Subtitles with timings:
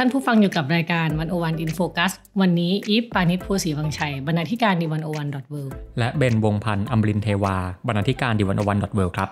[0.00, 5.54] ท่านผู้ฟังอยู่กับรายการ One O One In Focus วันนี้อีฟปานิชภูศรีวังชัย บรรณาธิการ The One O One dot world
[5.98, 7.56] และเบนวงพันธ์อมรินทร์เทวา
[7.86, 9.28] บรรณาธิการ The One O One dot world ครับ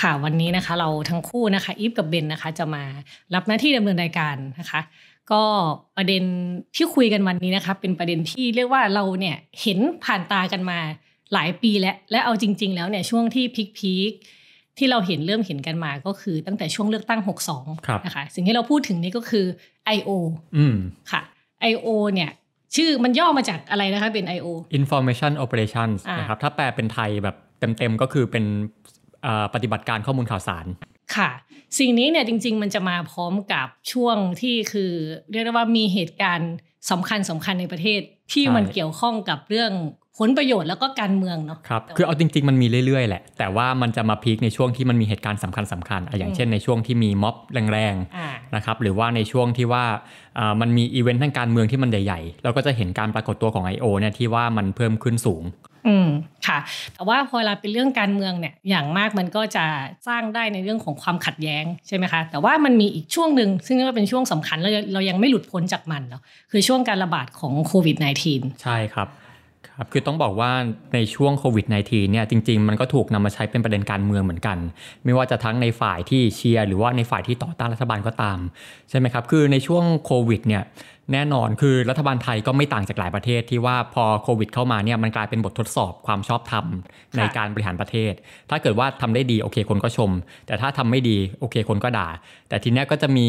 [0.00, 2.82] ค่ะวันนี้นะคะเราทั้งคู่นะคะอีฟกับเบนนะคะจะมา
[3.34, 4.80] รับหน้าที่ดำเนินรายการนะคะ
[5.32, 5.42] ก็
[5.96, 6.22] ประเด็น
[6.76, 10.78] ที่คุยกันวันนี้นะคะเป็นประเด็นที่เรียกว่าเราเนี่ยเห็นผ่านตากันมา
[11.32, 14.41] หลายปีแล้วและเอาจริง ๆ แล้วเนี่ยช่วงที่ peak peak ๆ
[14.78, 17.38] ที่เราเห็นเริ่มเห็นกันมาก็คือตั้งแต่ช่วงเลือกตั้งครับ
[17.98, 19.46] 62 นะคะ สิ่งที่เราพูดถึงนี้ก็คือ
[19.96, 20.10] I.O.
[20.56, 20.76] อืม
[21.10, 21.22] ค่ะ
[21.70, 21.88] I.O.
[22.14, 22.30] เนี่ย
[22.76, 24.46] ชื่อมันย่อมาจากอะไรนะคะเป็น I.O.
[24.78, 28.44] Information Operations อ่านนะครับ ถ้าแปลเป็นไทยแบบเต็มๆ ก็คือเป็น
[29.22, 30.66] เอ่อปฏิบัติการข้อมูลข่าวสาร
[31.16, 31.30] ค่ะ
[31.78, 34.92] สิ่งนี้เนี่ยจริง ๆ มันจะมาพร้อมกับช่วงที่คือ
[35.30, 36.52] เรียกได้ว่ามีเหตุการณ์
[36.90, 38.00] สำคัญสำคัญในประเทศ
[38.32, 39.72] ที่ใช่มันเกี่ยวข้องกับเรื่อง
[40.18, 47.36] ผลประโยชน์แล้วก็การเมืองเนาะครับคือเอาจริง ๆ มันมีเรื่อยๆ แหละ แต่ว่ามันจะมาพีคในช่วงที่มันมีเหตุการณ์สำคัญสำคัญๆอะอย่างเช่นในช่วงที่มีม็อบ
[47.72, 49.84] แรงอ่าๆนะครับหรือว่าในช่วงที่ว่า
[50.38, 53.86] อ่ามันมีอีเวนต์ทางการเมืองที่มันใหญ่ๆเราก็จะเห็นการปรากฏตัวของ I.O.
[53.98, 55.44] เนี่ยที่ว่ามันเพิ่มขึ้นสูง
[55.88, 56.08] อืม
[56.46, 56.58] ค่ะ
[56.94, 59.64] แต่ว่าพอเวลาเป็นเรื่องการเมืองเนี่ยอย่างมากมันก็จะ
[60.08, 67.96] สร้างได้ในเรื่องของความขัดแย้งใช่ไหมคะแต่ว่ามันมีอีกช่วงหนึ่งซึ่งเรียกว่าเป็นช่วงสำคัญแล้วเรายังไม่หลุดพ้นจากมันเนาะคือช่วงการระบาดของโควิด
[68.30, 69.08] -19 ใช่ครับ
[69.82, 70.52] ครับคือต้องบอกว่า
[70.94, 74.58] ในช่วงโควิด -19 เนี่ยจริง ๆ มันก็ถูกนำมาใช้เป็นประเด็นการเมืองเหมือนกัน
[75.04, 78.38] ไม่ว่าจะทั้งในฝ่ายที่เชียร์หรือว่าในฝ่ายที่ต่อต้านรัฐบาลก็ตาม
[78.90, 80.62] ใช่ไหมครับ คือในช่วงโควิดเนี่ย
[81.12, 86.66] แน่นอนคือรัฐบาลไทยก็ไม่ต่างจากหลายประเทศที่ว่าพอโควิดเข้ามาเนี่ยมันกลายเป็นบททดสอบความชอบธรรม
[87.16, 88.12] ในการบริหารประเทศ
[88.50, 90.10] ถ้าเกิดว่าทำได้ดีโอเคคนก็ชม
[90.46, 92.08] แต่ถ้าทำไม่ดีโอเคคนก็ด่า
[92.48, 93.26] แต่ทีเนี้ยก็จะมี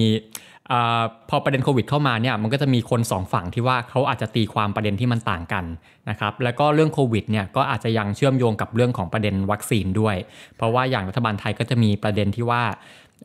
[0.72, 5.66] อาพอประเด็นโควิดเข้ามาเนี่ยมันก็จะมีคนสองฝั่งที่ว่าเขาอาจจะตีความประเด็นที่มันต่างกัน
[6.10, 10.16] นะครับแล้วก็เรื่องโควิดเนี่ยก็อาจจะยังเชื่อมโยงกับเรื่องของประเด็นวัคซีนด้วย
[10.56, 12.64] เพราะว่าอย่างรัฐบาลไทยก็จะมีประเด็นที่ว่า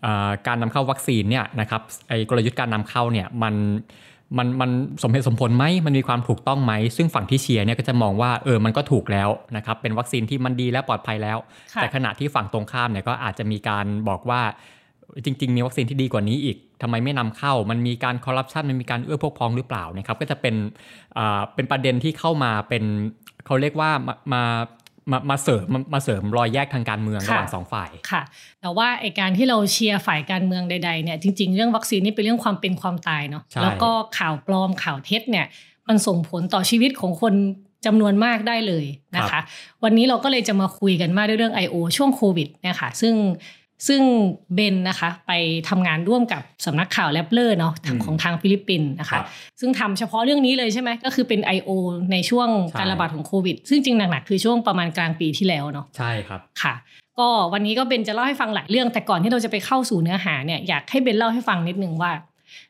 [0.05, 3.55] อ่าการนำเข้าวัคซีนเนี่ยนะครับไอ้กลยุทธ์การนำเข้าเนี่ยมัน
[4.39, 4.71] มันมัน
[5.03, 11.39] สมเหตุสมผลไหมมันมีความถูกต้องไหม ซึ่งฝั่งที่เชียร์เนี่ยก็จะมองว่าเออมันก็ถูกแล้วนะครับเป็นวัคซีนที่มันดีและปลอดภัยแล้ว
[11.75, 14.41] ค่ะแต่ขณะที่ฝั่งตรงข้ามเนี่ยก็อาจจะมีการบอกว่า
[15.25, 20.55] จริง ๆ มีวัคซีนที่ดีกว่านี้อีกทำไมไม่นำเข้า มันมีการคอร์รัปชันมันมีการเอื้อพวกพ้องหรือเปล่านะครับก็จะเป็น
[21.19, 22.85] อ่าเป็นประเด็นที่เข้ามาเป็น
[23.47, 23.91] เขาเรียกว่า
[24.35, 24.43] มา
[25.13, 28.23] มามามาเสริมมามาเสริมรอยแยกทางการเมืองระหว่างสองฝ่ายค่ะ
[28.61, 35.47] แต่ว่าไอการที่เราเชียร์ฝ่ายการเมืองใดๆเนี่ยจริง ๆ เรื่องวัคซีนนี่เป็นเรื่องความเป็นความตายเนาะใช่แล้วก็ข่าวปลอมข่าวเท็จเนี่ย
[35.89, 37.35] มันส่งผลต่อชีวิตของคน
[37.87, 38.85] จำนวนมากได้เลย
[39.17, 39.41] นะคะ
[39.85, 41.75] วันนี้เราก็เลยจะมาคุยกันมากด้วยเรื่อง I.O.
[41.97, 43.15] ช่วงโควิดเนี่ยค่ะซึ่ง
[43.89, 44.01] ซึ่ง
[44.55, 45.33] เบนนะคะไป
[45.69, 49.27] ทำงานร่วมกับสำนักข่าวแรปเลอร์เนาะทางอืมของทางฟิลิปปินส์นะครัคะบ
[49.61, 51.71] ซึ่งทำเฉพาะเรื่องนี้เลยใช่ไหมก็คือเป็น I.O.
[52.13, 56.75] ในช่วงใช่การระบาดของโควิด ซึ่งจริงหนักๆ คือช่วงประมาณกลางปีที่แล้วเนาะใช่ครับค่ะ
[57.19, 62.13] ก็วันนี้ก็เบนจะเล่าให้ฟังหลายเรื่อง แต่ก่อนที่เราจะไปเข้าสู่เนื้อหาเนี่ยอยากให้เบนเล่าให้ฟังนิดนึงว่า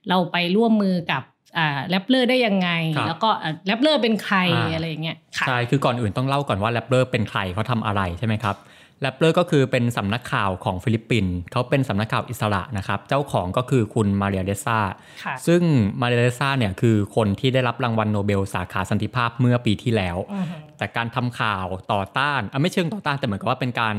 [0.08, 1.22] เราไปร่วมมือกับ
[1.58, 8.56] อ่า Rappler ได้ยังไงครับแล้วก็อ่า Rappler เป็นใครอ่าอะไรอย่างเงี้ยค่ะใช่คือก่อนอื่นต้องเล่าก่อนว่า Rappler เป็นใครเขาทำอะไรใช่ไหมครับ
[9.03, 14.78] Rappler ก็คือเป็นสำนักข่าวของฟิลิปปินส์เขาเป็นสำนักข่าวอิสระนะครับ เจ้าของก็คือคุณมาเรียเรสซา
[15.25, 15.62] ค่ะซึ่ง
[16.00, 23.94] มาเรียเรสซาเนี่ยคือคนที่ได้รับรางวัลโนเบลสาขาสันติภาพเมื่อปีที่แล้วอือฮึแต่การทำข่าวต่อต้านอะไม่เชิงต่อต้านแต่เหมือนกับว่าเป็นการ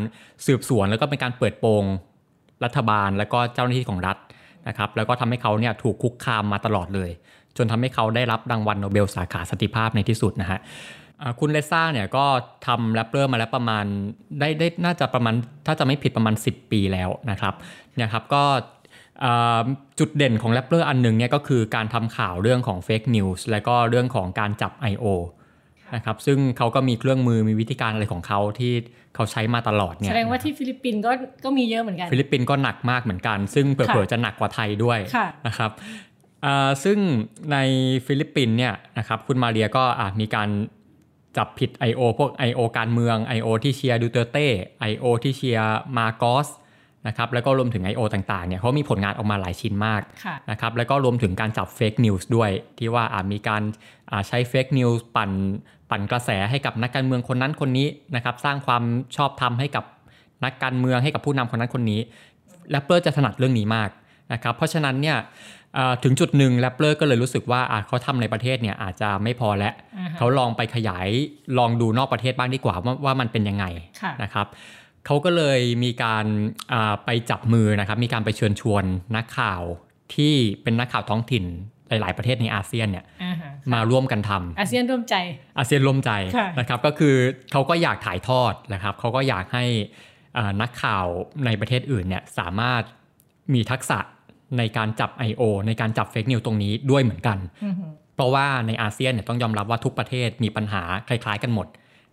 [0.45, 1.83] สืบสวน แล้วก็เป็นการเปิดโปง
[2.63, 4.17] รัฐบาลแล้วก็เจ้าหน้าที่ของรัฐ
[4.67, 7.09] นะครับแล้วก็ทำให้เขาเนี่ยถูกคุกคามมาตลอดเลย
[7.57, 11.08] จนทำให้เขาได้รับรางวัลโนเบลสาขาสันติภาพในที่สุดนะฮะอ่า
[11.39, 12.25] คุณเรสซาเนี่ยก็
[12.67, 13.85] ทำ Rappler มาแล้วประมาณ
[14.39, 15.33] ได้ได้น่าจะประมาณ
[15.65, 17.53] ถ้าจะไม่ผิดประมาณ 10 ปีแล้วนะครับ
[17.95, 18.43] เนี่ยครับก็
[19.23, 19.61] อ่า
[19.99, 25.05] จุดเด่นของ Rappler อันหนึ่งเนี่ยก็คือการทำข่าวเรื่องของ fake news และก็เรื่องของการจับ I.O.
[25.95, 28.73] นะครับซึ่งเขาก็มีเครื่องมือมีวิธีการอะไรของเขาที่
[29.15, 31.11] เขาใช้มาตลอดเนี่ยแสดงว่าที่ฟิลิปปินส์ก็
[31.43, 35.71] ก็มีเยอะเหมือนกัน ฟิลิปปินส์ก็หนักมากเหมือนกัน ซึ่งเผลอค่ะๆจะหนักกว่าไทยด้วยค่ะนะครับ
[36.45, 36.97] อ่าซึ่ง
[37.51, 37.57] ใน
[38.05, 40.49] ฟิลิปปินส์เนี่ยนะครับคุณมาเรียก็อะมีการ
[41.39, 42.01] จับผิด I.O.
[42.19, 42.59] พวก I.O.
[42.77, 43.47] การเมือง I.O.
[43.63, 44.47] ที่เชียร์ดูเตอร์เต้
[44.91, 45.05] I.O.
[45.23, 46.47] ที่เชียร์มาโกส
[47.07, 48.01] นะครับแล้วก็รวมถึง I.O.
[48.13, 53.61] ต่างๆเนี่ยเขามีผลงานออกมาหลายชิ้นมากค่ะนะครับแล้วก็รวมถึงการจับ fake news ด้วย ที่ว่าอาจมีการ
[54.11, 55.31] อ่าใช้ fake news ปั่น
[55.89, 58.83] ปั่นกระแสให้กับนักการเมืองคนนั้นคนนี้นะครับสร้างความ
[59.15, 59.83] ชอบธรรมให้กับ
[60.45, 61.99] นักการเมืองให้กับผู้นำคนนั้นคนนี้
[62.69, 63.89] Rappler จะถนัดเรื่องนี้มาก
[64.33, 65.17] นะครับเพราะฉะนั้นเนี่ย
[66.03, 69.73] ถึงจุดหนึ่ง Rappler ก็เลยรู้สึกว่าเขาทำในประเทศเนี่ยอาจจะไม่พอแล้ว
[70.17, 71.07] เขาลองไปขยาย
[71.59, 73.65] ลองดูนอกประเทศบ้างดีกว่าว่าว่ามันเป็นยังไง
[74.23, 74.47] นะครับ
[75.05, 76.25] เขาก็เลยมีการ
[77.05, 78.83] ไปจับมือนะครับ มีการไปเชิญชวน
[79.15, 79.61] นักข่าว
[80.15, 80.33] ที่
[80.63, 81.45] เป็นนักข่าวท้องถิ่น
[81.89, 83.05] หลาย ๆ ประเทศในอาเซียนเนี่ย
[83.73, 85.15] มาร่วมกันทำอาเซียนร่วมใจ
[85.57, 86.11] อาเซียนร่วมใจ
[86.59, 87.15] นะครับก็คือ
[87.51, 89.65] เขาก็อยากถ่ายทอดนะครับเขาก็อยากให้
[90.61, 91.05] นักข่าว
[91.45, 92.83] ในประเทศอื่นเนี่ยสามารถ
[93.53, 93.99] มีทักษะ
[94.57, 95.41] ในการจับ I.O.
[95.67, 97.37] ในการจับ fake news ตรงนี้ด้วยเหมือนกัน
[98.15, 101.67] เพราะว่าในอาเซียนเนี่ยต้องยอมรับว่าทุกประเทศมีปัญหาคล้าย ๆ กันหมด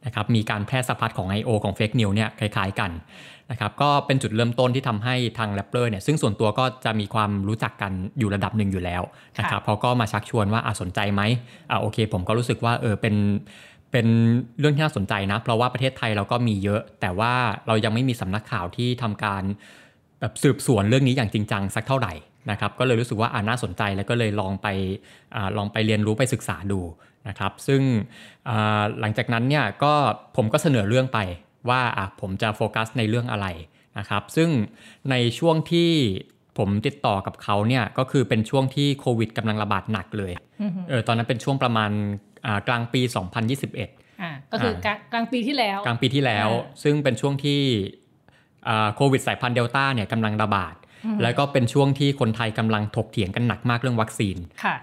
[0.06, 1.50] นะครับมีการแพร่สะพัดของ I.O.
[1.64, 2.90] ของ fake news เนี่ยคล้าย ๆ กัน
[3.50, 9.02] นะครับก็เป็นจุดเริ่มต้นที่ทำให้ทาง Rappler เนี่ยซึ่งส่วนตัวก็จะมีความรู้จักกันอยู่ระดับหนึ่งอยู่แล้ว
[9.38, 11.22] นะครับเขาก็มาชักชวนว่าอาสนใจไหม
[11.70, 13.14] อ่าโอเค ผมก็รู้สึกว่าเออเป็น
[13.92, 14.06] เป็น
[14.60, 17.32] เรื่องที่น่าสนใจนะ เพราะว่าประเทศไทยเราก็มีเยอะ แต่ว่า
[17.66, 19.42] เรายังไม่มีสำนักข่าวที่ทำการ
[20.26, 22.12] แบบสืบสวนเรื่องนี้อย่างจริงจังสักเท่าไหร่
[22.50, 24.66] นะครับก็เลยรู้สึกว่าอ่าน่าสนใจแล้วก็เลยลองไป
[25.34, 26.80] อลองไปเรียนรู้ไปศึกษาดู
[27.28, 27.82] นะครับซึ่ง
[29.00, 29.94] หลังจากนั้นเนี่ยก็
[30.36, 31.18] ผมก็เสนอเรื่องไป
[31.68, 33.46] ว่าอะผมจะโฟกัสในเรื่องอะไร
[33.98, 34.48] นะครับซึ่ง
[35.10, 35.90] ในช่วงที่
[36.58, 40.32] ผมติดต่อกับเขาเนี่ยก็คือเป็นช่วงที่โควิดกำลังระบาดหนักเลย
[40.88, 41.90] เออตอนนั้นเป็นช่วงประมาณ
[42.68, 43.00] กลางปี
[43.60, 44.74] 2021อ่าก็คือ
[45.12, 46.48] กลางปีที่แล้ว กลางปีที่แล้ว
[46.82, 47.60] ซึ่งเป็นช่วงที่
[48.96, 50.74] โควิดสายพันธุ์เดลต้าเนี่ยกำลังระบาด
[51.22, 54.36] แล้วก็เป็นช่วงที่คนไทยกำลังถกเถียงกันหนักมากเรื่องวัคซีน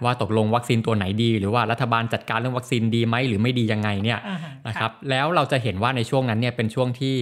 [0.03, 4.19] ว่าตกลงวัคซีนตัวไหนดี หรือว่ารัฐบาลจัดการเรื่องวัคซีนดีไหมหรือไม่ดียังไงเนี่ย
[4.67, 7.15] นะครับแล้วเราจะเห็นว่าในช่วงนั้นเนี่ยเป็นช่วงที่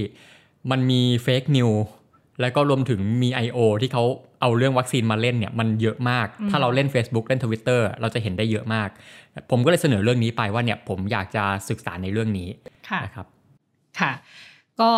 [0.72, 1.72] มันมี fake news
[2.42, 3.60] แล้วก็รวมถึงมี I.O.
[3.82, 4.04] ที่เขา
[4.42, 8.90] เอาเรื่องวัคซีนมาเล่นเนี่ยมันเยอะมาก ถ้าเราเล่น Facebook เล่น Twitter เราจะเห็นได้เยอะมาก
[9.52, 12.50] ผมก็เลยเสนอเรื่องนี้ไปว่าเนี่ยผมอยากจะศึกษาในเรื่องนี้
[13.06, 13.26] นะครับ
[14.00, 14.12] ค่ะ
[14.82, 14.92] ก็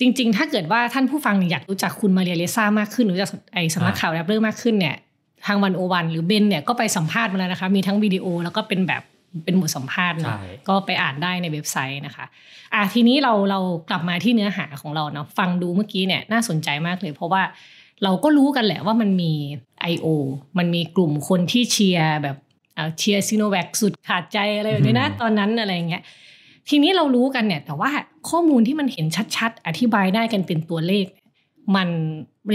[0.00, 4.96] จริง ๆ ถ้าเกิดว่าท่านผู้ฟังอยากรู้จักคุณมาเรียเรสซามากขึ้นหรือจากไอสำนักข่าว Rappler มากขึ้นเนี่ย
[5.46, 9.02] ทาง One O One หรือเบนเนี่ยก็ไปสัมภาษณ์มาแล้วนะคะ มีทั้งวิดีโอแล้วก็เป็นแบบ
[9.44, 10.38] เป็นบทสัมภาษณ์เนาะ
[10.68, 12.24] ก็ไปอ่านได้ในเว็บไซต์นะคะ
[12.74, 13.60] อะทีนี้เราเรา
[13.90, 17.42] กลับมาที่เนื้อหาของเราเนาะฟังดูเมื่อกี้เนี่ยน่าสนใจมากเลย เพราะว่า
[18.04, 19.32] เราก็รู้กันแหละว่ามันมี
[19.92, 20.06] I.O.
[20.58, 22.36] มันมีกลุ่มคนที่เชียร์แบบ
[22.98, 26.02] เชียร์ซีโนแวคสุดขาดใจอะไรแบบนี้นะตอนนั้นอะไรเงี้ย
[26.70, 27.90] ทีนี้เรารู้กันเนี่ยแต่ว่า
[28.30, 29.06] ข้อมูลที่มันเห็น
[29.36, 31.06] ชัด ๆ อธิบายได้กันเป็นตัวเลข
[31.76, 31.88] มัน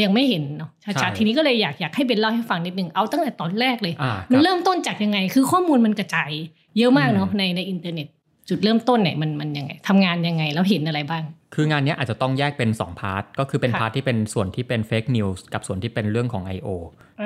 [0.04, 0.72] ยังไม่เห็นเนาะ
[1.02, 3.94] ชัดๆทีนี้ก็เลยอยากอยากให้เป็นเล่าให้ฟังนิดนึงเอาตั้งแต่ตอนแรกเลย
[4.32, 6.32] มันเริ่มต้นจากยังไง คือข้อมูลมันกระจาย
[6.78, 8.08] เยอะมากเนาะในในอินเทอร์เน็ต
[8.50, 11.24] จุดเริ่มต้นเนี่ยมันมันยังไงทำงานยังไงแล้วเห็นอะไรบ้าง
[11.56, 16.70] คืองานนี้อาจจะต้องแยกเป็น 2 part ก็คือเป็น part ที่เป็นส่วนที่เป็น fake news กับส่วนที่เป็นเรื่องของ I.O.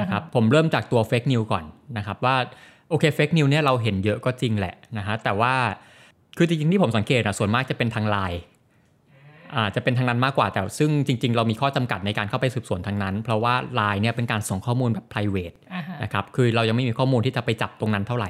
[0.02, 1.66] นะครับผมเริ่มจากตัว fake news ก่อน
[1.98, 2.36] นะครับว่า
[2.90, 5.54] โอเค fake news เนี่ยเราเห็นเยอะก็จริงแหละนะฮะแต่ว่า
[6.42, 8.42] คือจริงๆที่ผมสังเกตอะส่วนมากจะเป็นทางไลน์
[9.56, 15.54] อ่าจะเป็นทางนั้นมากกว่าแต่ซึ่งจริง ๆ เรามีข้อจำกัดในการเข้าไปสืบสวนทางนั้น เพราะว่าไลน์เนี่ยเป็นการส่งข้อมูลแบบ p r i v a t
[16.04, 18.30] นะครับคือเรายังไม่มีข้อมูลที่จะไปจับตรงนั้นเท่าไหร่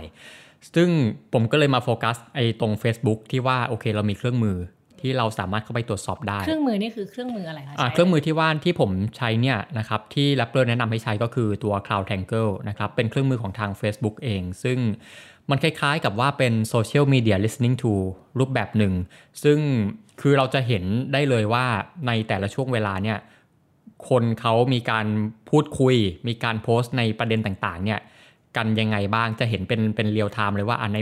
[0.75, 0.89] ซึ่ง
[1.33, 4.57] ผมก็เลยมาโฟกัสไอ้ตรง Facebook ที่ว่าโอเคเรามีเครื่องมือ
[5.01, 14.77] ที่เราสามารถเข้าไปตรวจสอบได้ เครื่องมือนี่คือเครื่องมืออะไรคะเครื่องมือที่ว่าที่ผมใช้เนี่ยนะครับที่ r a p p e r แนะนำให้ใช้ก็คือตัว Cloud Tangle นะครับเป็นเครื่องมือของทาง Facebook เอง ซึ่ง
[15.50, 17.94] มันคล้ายๆกับว่าเป็นโซเชียลมีเดีย listening to
[18.40, 18.94] รูปแบบหนึ่ง
[19.44, 19.60] ซึ่ง
[20.22, 21.66] คือเราจะเห็นได้เลยว่า
[22.07, 23.18] ในแต่ละช่วงเวลาเนี่ย
[24.10, 25.06] คนเขามีการ
[25.50, 25.96] พูดคุย
[26.28, 28.00] มีการโพสต์ในประเด็นต่างๆเนี่ย
[28.57, 30.98] กันยังไงบ้างจะเห็นเป็นเป็น real time เลยว่าใน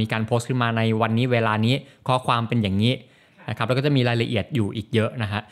[0.00, 1.74] มีการโพสต์ขึ้นมาในวันนี้เวลานี้
[2.08, 2.94] ข้อความเป็นอย่างนี้
[3.48, 5.42] นะครับแล้วก็จะมีรายละเอียดอยู่อีกเยอะนะฮะ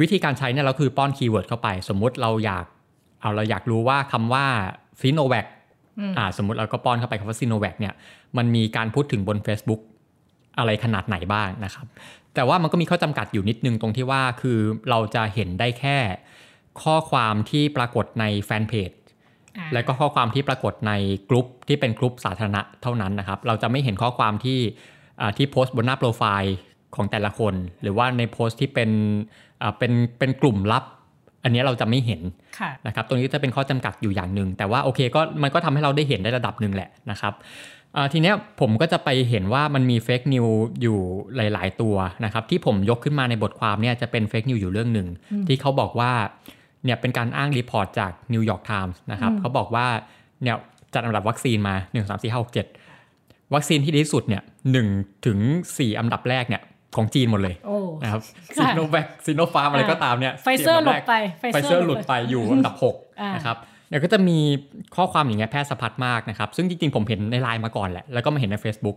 [0.00, 2.64] วิธีการใช้เนี่ยเราคือป้อน keyword เข้าไป สมมุติเราอยาก
[3.20, 4.46] เอาเราอยากรู้ว่าคำว่า
[5.00, 5.46] ซิโนแวค
[6.18, 7.94] อ่าสมมติเราก็ป้อนเข้าไปคำว่าซีโนแวคเนี่ย
[8.36, 9.80] มันมีการพูดถึงบน Facebook
[10.58, 11.86] อะไรขนาดไหนบ้างนะครับ
[12.34, 14.58] แต่ว่ามันก็มีข้อจำกัดอยู่นิดนึงตรงที่ว่าคือ
[14.90, 15.98] เราจะเห็นได้แค่
[16.82, 18.90] ข้อความที่ปรากฏในแฟนเพจ
[19.72, 20.92] และก็ข้อความที่ปรากฏใน
[21.30, 24.60] กลุ่มที่เป็นกลุ่มสาธารณะเท่านั้นนะครับ เราจะไม่เห็นข้อความที่
[25.36, 26.56] ที่โพสต์บนหน้าโปรไฟล์
[26.96, 28.90] ของแต่ละคน หรือว่าในโพสต์ที่เป็น
[29.78, 30.84] เป็นเป็นกลุ่มลับ
[31.44, 32.22] อันนี้เราจะไม่เห็น
[32.86, 37.34] นะครับตรงนี้จะเป็นข้อจำกัดอยู่อย่างหนึ่งแต่ว่าโอเคก็มันก็ทำให้เราได้เห็นได้ระดับหนึ่งแหละนะครับ
[38.12, 40.46] ทีนี้ผมก็จะไปเห็นว่ามันมี fake news
[40.82, 40.98] อยู่
[41.36, 45.08] หลาย ๆ ตัวนะครับที่ผมยกขึ้นมาในบทความเนี่ยจะเป็น fake news อยู่เรื่องหนึ่ง
[45.48, 46.12] ที่เขาบอกว่า
[46.84, 49.86] เนี่ยเป็นการอ้าง report จาก New York Times นะครับเขาบอกว่า
[50.42, 50.56] เนี่ย
[50.94, 52.56] จัดอันดับวัคซีนมา 1 3 4 5 6
[52.96, 54.76] 7 วัคซีนที่ดีที่สุดเนี่ย1
[55.26, 56.62] ถึง 4 อันดับแรกเนี่ย
[56.96, 57.54] ของจีนหมดเลย
[58.02, 58.20] นะครับ
[58.56, 61.14] ซีโนแวคซีโนฟาร์มอะไรก็ตามเนี่ยไฟเซอร์หลุดไป
[61.52, 63.56] ไฟเซอร์หลุดไปอยู่อันดับ6นะครับ
[63.88, 64.38] เดี๋ยวก็จะมี
[64.96, 68.96] ข้อความอย่างเงี้ยแพร่สะพัดมากนะครับ ซึ่งจริงๆ ผมเห็นในไลน์มาก่อนแหละ แล้วก็มาเห็นใน Facebook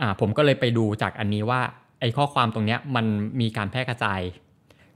[0.00, 1.60] อ่าผมก็เลยไปดูจากอันนี้ว่า
[2.00, 3.06] ไอ้ข้อความตรงเนี้ยมัน
[3.40, 4.20] มีการแพร่กระจาย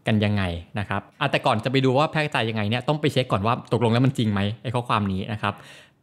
[0.07, 0.43] กันยังไง
[0.79, 5.55] นะครับอะแต่ก่อนจะไปดูว่าแพร่กระจายยังไงเนี่ยต้องไปเช็คก่อนว่าตกลงแล้วมันจริงไหมไอ้ข้อความนี้นะครับ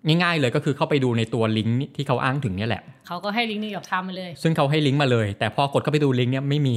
[0.08, 6.76] ง่ายๆเลยก็คือเข้าไปดูในตัวลิงก์ที่เขาอ้างถึงเนี่ยแหละ เขาก็ให้ลิงก์ New York Times มาเลย ซึ่งเขาให้ลิงก์มาเลย แต่พอกดเข้าไปดูลิงก์เนี่ยไม่มี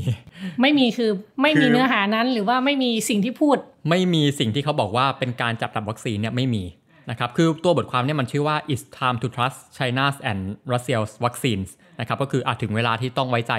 [0.60, 1.10] ไม่มีคือ
[1.42, 3.56] ไม่มีคือเนื้อหานั้นหรือว่าไม่มีสิ่งที่พูด
[3.90, 6.64] ไม่มีสิ่งที่เขาบอกว่าเป็นการจับรับวัคซีนเนี่ยไม่มี
[7.10, 10.40] นะครับ คือตัวบทความเนี่ยมันชื่อว่า it's time to trust China's and
[10.72, 13.54] Russia's vaccines นะครับ ก็คืออาถึงเวลาที่ต้องไว้ใจ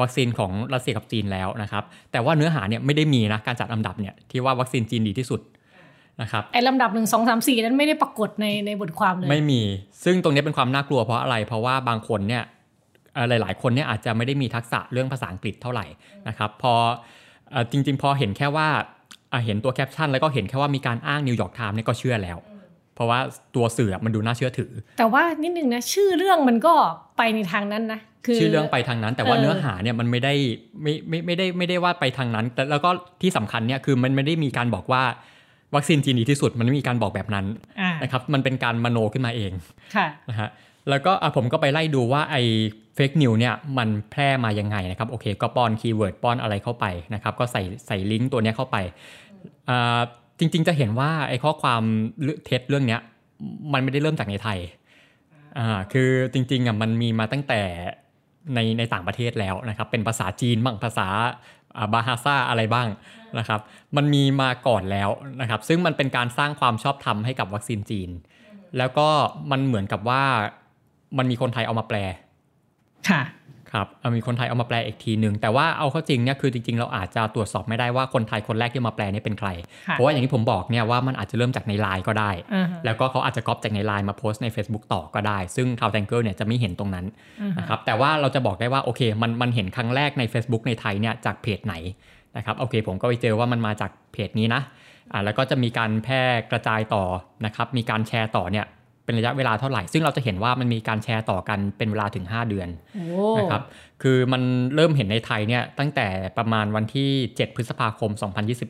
[0.00, 5.40] วัคซีนของรัสเซียกับจีนแล้วนะครับ แต่ว่าเนื้อหาเนี่ยไม่ได้มีนะการจัดลำดับเนี่ยที่ว่าวัคซีนจีนดีที่สุด
[6.22, 9.60] นะครับไอ้ลำดับหนึ่งสองสามสี่นั้นไม่ได้ปรากฏในในบทความเลยไม่มี
[10.04, 12.42] ซึ่งตรงนี้เป็นความน่ากลัวเพราะอะไรเพราะว่าบางคนเนี่ย
[13.14, 15.86] เอ่อหลาย ๆ คนเนี่ยอาจจะไม่ได้มีทักษะเรื่องภาษาอังกฤษเท่าไหร่
[16.28, 16.74] นะครับพอ
[17.50, 18.68] เอ่อจริง ๆ พอเห็นแค่ว่า
[19.32, 22.38] อะเห็นตัวแคปชั่นแล้วก็เห็นแค่ว่ามีการอ้าง New York Times เนี่ยก็เชื่อแล้ว
[22.94, 23.18] เพราะว่า
[23.56, 26.74] ตัวสื่อมันดูน่าเชื่อถือ แต่ว่านิดนึงนะชื่อเรื่องมันก็
[27.18, 30.34] ไปในทางนั้นนะคือชื่อเรื่องไปทางนั้นแต่ว่าเออเนื้อหาเนี่ยมันไม่ได้
[30.82, 32.90] ไม่ไม่ไม่ได้ไม่ได้ว่าไปทางนั้น แต่แล้วก็
[33.22, 35.02] ที่สำคัญเนี่ยคือมันไม่ได้มีการบอกว่า
[35.74, 37.46] วัคซีนจีนดีที่สุดมันไม่มีการบอกแบบนั้น
[37.80, 39.52] อ่านะครับมันเป็นการมโนขึ้นมาเอง
[39.96, 40.48] ค่ะนะฮะ
[40.90, 42.42] แล้วก็อะผมก็ไปไล่ดูว่าไอ้
[42.94, 48.76] fake news เนี่ยมันแพร่มายังไงนะครับโอเค ก็ป้อน keyword ป้อนอะไรเข้าไปนะครับก็ใส่ใส่ลิงก์ตัวเนี้ยเข้าไป
[49.68, 50.00] อ่า
[50.38, 51.82] จริง ๆ จะเห็นว่าไอ้ข้อความ
[52.44, 53.00] เท็จเรื่องเนี้ย
[53.72, 54.58] มันไม่ได้เริ่มจากในไทย
[55.58, 57.60] อ่าคือจริงๆอะมันมีมาตั้งแต่
[58.54, 61.08] ในในต่างประเทศแล้วนะครับเป็นภาษาจีนบ้างภาษา
[61.76, 62.88] อ่าบาฮาซาอะไรบ้าง
[63.38, 63.60] นะครับ
[63.96, 68.10] มันมีมาก่อนแล้วนะครับซึ่งมันเป็นการสร้างความชอบธรรมให้กับวัคซีนจีน
[68.78, 69.08] แล้วก็
[69.50, 70.22] มันเหมือนกับว่า
[71.18, 71.98] มันมีคนไทยเอามาแปล
[73.10, 73.22] ค่ะ
[73.72, 79.48] ครับเอามีคนไทยเอามาแปลอีกทีหนึ่งแต่ว่าเอาเข้าจริงเนี่ยคือจริงๆ เราอาจจะตรวจสอบไม่ได้ว่าคนไทยคนแรกที่มาแปลเนี่ยเป็นใคร
[79.88, 87.06] ค่ะเพราะว่าอย่างที่ผมบอกเนี่ยว่ามันอาจจะเริ่มจากในไลน์ก็ได้อ่าฮะแล้วก็เขาอาจจะก๊อปจากในไลน์มาโพสต์ใน Facebook ต่อก็ได้ ซึ่งทาวแทงเกิลเนี่ยจะไม่เห็นตรงนั้น
[87.42, 91.74] อ่าฮะนะครับแต่ว่าเราจะบอกได้ว่าโอเคมันมันเห็นครั้งแรกใน Facebook ในไทยเนี่ยจากเพจไหน
[92.36, 94.62] นะครับโอเคผมก็ไปเจอว่ามันมาจากเพจนี้นะ
[95.12, 97.04] อ่าแล้วก็จะมีการแพร่กระจายต่อ
[97.46, 98.66] นะครับมีการแชร์ต่อเนี่ย
[99.04, 103.06] เป็นระยะเวลาเท่าไหร่ ซึ่งเราจะเห็นว่ามันมีการแชร์ต่อกันเป็นเวลาถึง 5 เดือนโอ้
[103.38, 103.62] นะครับ
[104.02, 104.42] คือมัน
[104.74, 108.10] เริ่มเห็นในไทยเนี่ยตั้งแต่ประมาณวันที่ 7 พฤษภาคม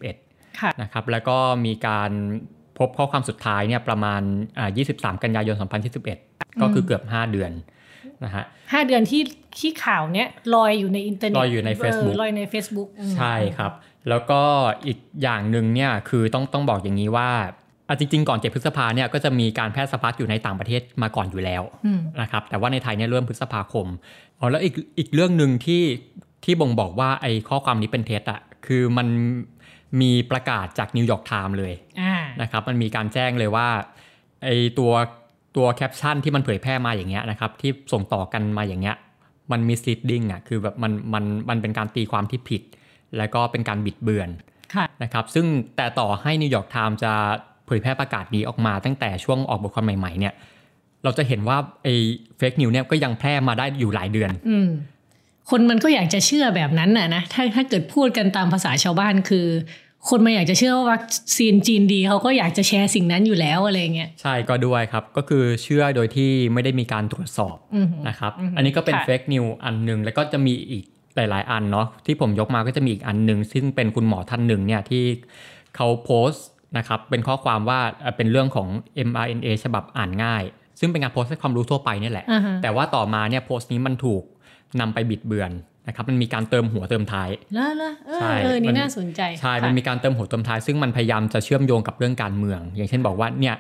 [0.00, 2.10] 2021ค่ะนะครับ แล้วก็มีการ
[2.78, 4.22] พบข้อความสุดท้ายเนี่ยประมาณ
[4.58, 5.56] อ่า23 กันยายน
[6.08, 7.50] 2021 ก็คือเกือบ 5 เดือน
[8.24, 9.22] นะฮะห้าเดือนที่
[9.58, 13.72] ที่ข่าวเนี้ยลอยอยู่ในอินเทอร์เน็ตลอยอยู่ใน Facebook ลอยใน Facebook อืมใช่ครับ
[14.08, 14.40] แล้วก็
[14.86, 17.30] อีกอย่างหนึ่งเนี่ยคือต้องต้องบอกอย่างนี้ว่า
[17.88, 23.86] อะจริงๆ ก่อน7พฤษภาเนี่ยก็จะมีการแพร่สะพัดอยู่ในต่างประเทศมาก่อนอยู่แล้วอืมนะครับแต่ว่าในไทยเนี่ยเริ่มพฤษภาคม
[24.38, 25.82] อ๋อแล้วอีกอีกเรื่องหนึ่งที่
[26.44, 29.08] ที่บ่งบอกว่าไอ้ข้อความนี้เป็นเท็จอะคือมัน
[30.00, 33.68] มีประกาศจาก New York Times เลยอ่านะครับมันมีการแจ้งเลยว่า
[34.44, 34.92] ไอ้ตัว
[35.56, 38.96] ตัวแคปชั่นที่มันเผยแพร่มาอย่างเงี้ยนะครับที่ส่งต่อกันมาอย่างเงี้ย
[39.50, 42.62] มัน misleading อะคือแบบมันมันมันเป็นการตีความที่ผิด
[43.16, 44.28] แล้วก็เป็นการบิดเบือน
[44.74, 45.46] ค่ะนะครับซึ่ง
[45.76, 47.12] แต่ต่อให้ New York Times จะ
[47.66, 50.34] เผยแพร่ประกาศนี้ออกมาตั้งแต่ช่วงออกบทความใหม่ๆเนี่ย
[51.04, 51.94] เราจะเห็นว่าไอ้
[52.36, 54.68] fake news เนี่ยก็ยังแพร่มาได้อยู่หลายเดือนอืม
[55.50, 59.46] คนมันก็อยากจะเชื่อแบบนั้นน่ะนะถ้าถ้าเกิดพูดกันตามภาษาชาวบ้านคือ
[60.10, 61.04] คนมันอยากจะเชื่อว่าวัค
[61.36, 70.84] ซีนจีนดีเขาก็อยากจะแชร์สิ่งนั้นอยู่แล้วอะไรเงี้ยใช่ก็ด้วยครับ ก็คือเชื่อโดยที่ไม่ได้มีการตรวจสอบอืมนะครับอืมอันนี้ก็เป็นค่ะ fake news อันหนึ่งแล้วก็จะมีอีก
[71.16, 75.04] หลาย ๆ อันเนาะที่ผมยกมาก็จะมีอีกอันหนึ่งซึ่งเป็นคุณหมอท่านหนึ่งเนี่ยที่
[75.76, 76.46] เขาโพสต์
[76.78, 78.68] นะครับเป็นข้อความว่าเอ่อเป็นเรื่องของ
[79.08, 80.42] mRNA ฉบับอ่านง่าย
[80.80, 84.22] ซึ่งเป็นการโพสต์ให้ความรู้ทั่วไปเนี่ยแหละอ่าฮะแต่ว่าต่อมาเนี่ยโพสต์นี้มันถูก
[84.80, 85.50] นำไปบิดเบือน
[85.86, 93.56] นะครับมันมีการเติมหัวเติมท้ายแล้วแล้วเออใช่เออมันี่นน่าสนใจใช่ค่ะมันมีการเติมหัวเติมท้าย ซึ่งมันพยายามจะเชื่อมโยงกับเรื่องการเมือง อย่างเช่นบอกว่าเนี่ย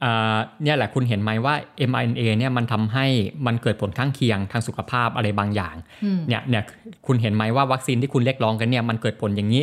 [0.00, 1.54] เอ่อเนี่ยแหละคุณเห็นไหมว่า
[1.90, 3.06] mRNA เนี่ยมันทำให้
[3.46, 6.62] มันเกิดผลข้างเคียงทางสุขภาพอะไรบางอย่างอืมเนี่ยเนี่ย
[7.06, 9.62] คุณเห็นไหมว่าวัคซีนที่คุณเรียกร้องกันเนี่ยมันเกิดผลอย่างนี้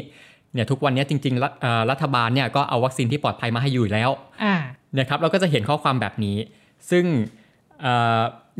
[0.53, 4.09] เนี่ยทุกวันนี้จริงๆรัฐเอ่อรัฐบาลเนี่ยก็เอาวัคซีนที่ปลอดภัยมาให้อยู่แล้ว
[4.43, 4.55] อ่า
[4.99, 6.37] นะครับเราก็จะเห็นข้อความแบบนี้
[6.91, 7.05] ซึ่ง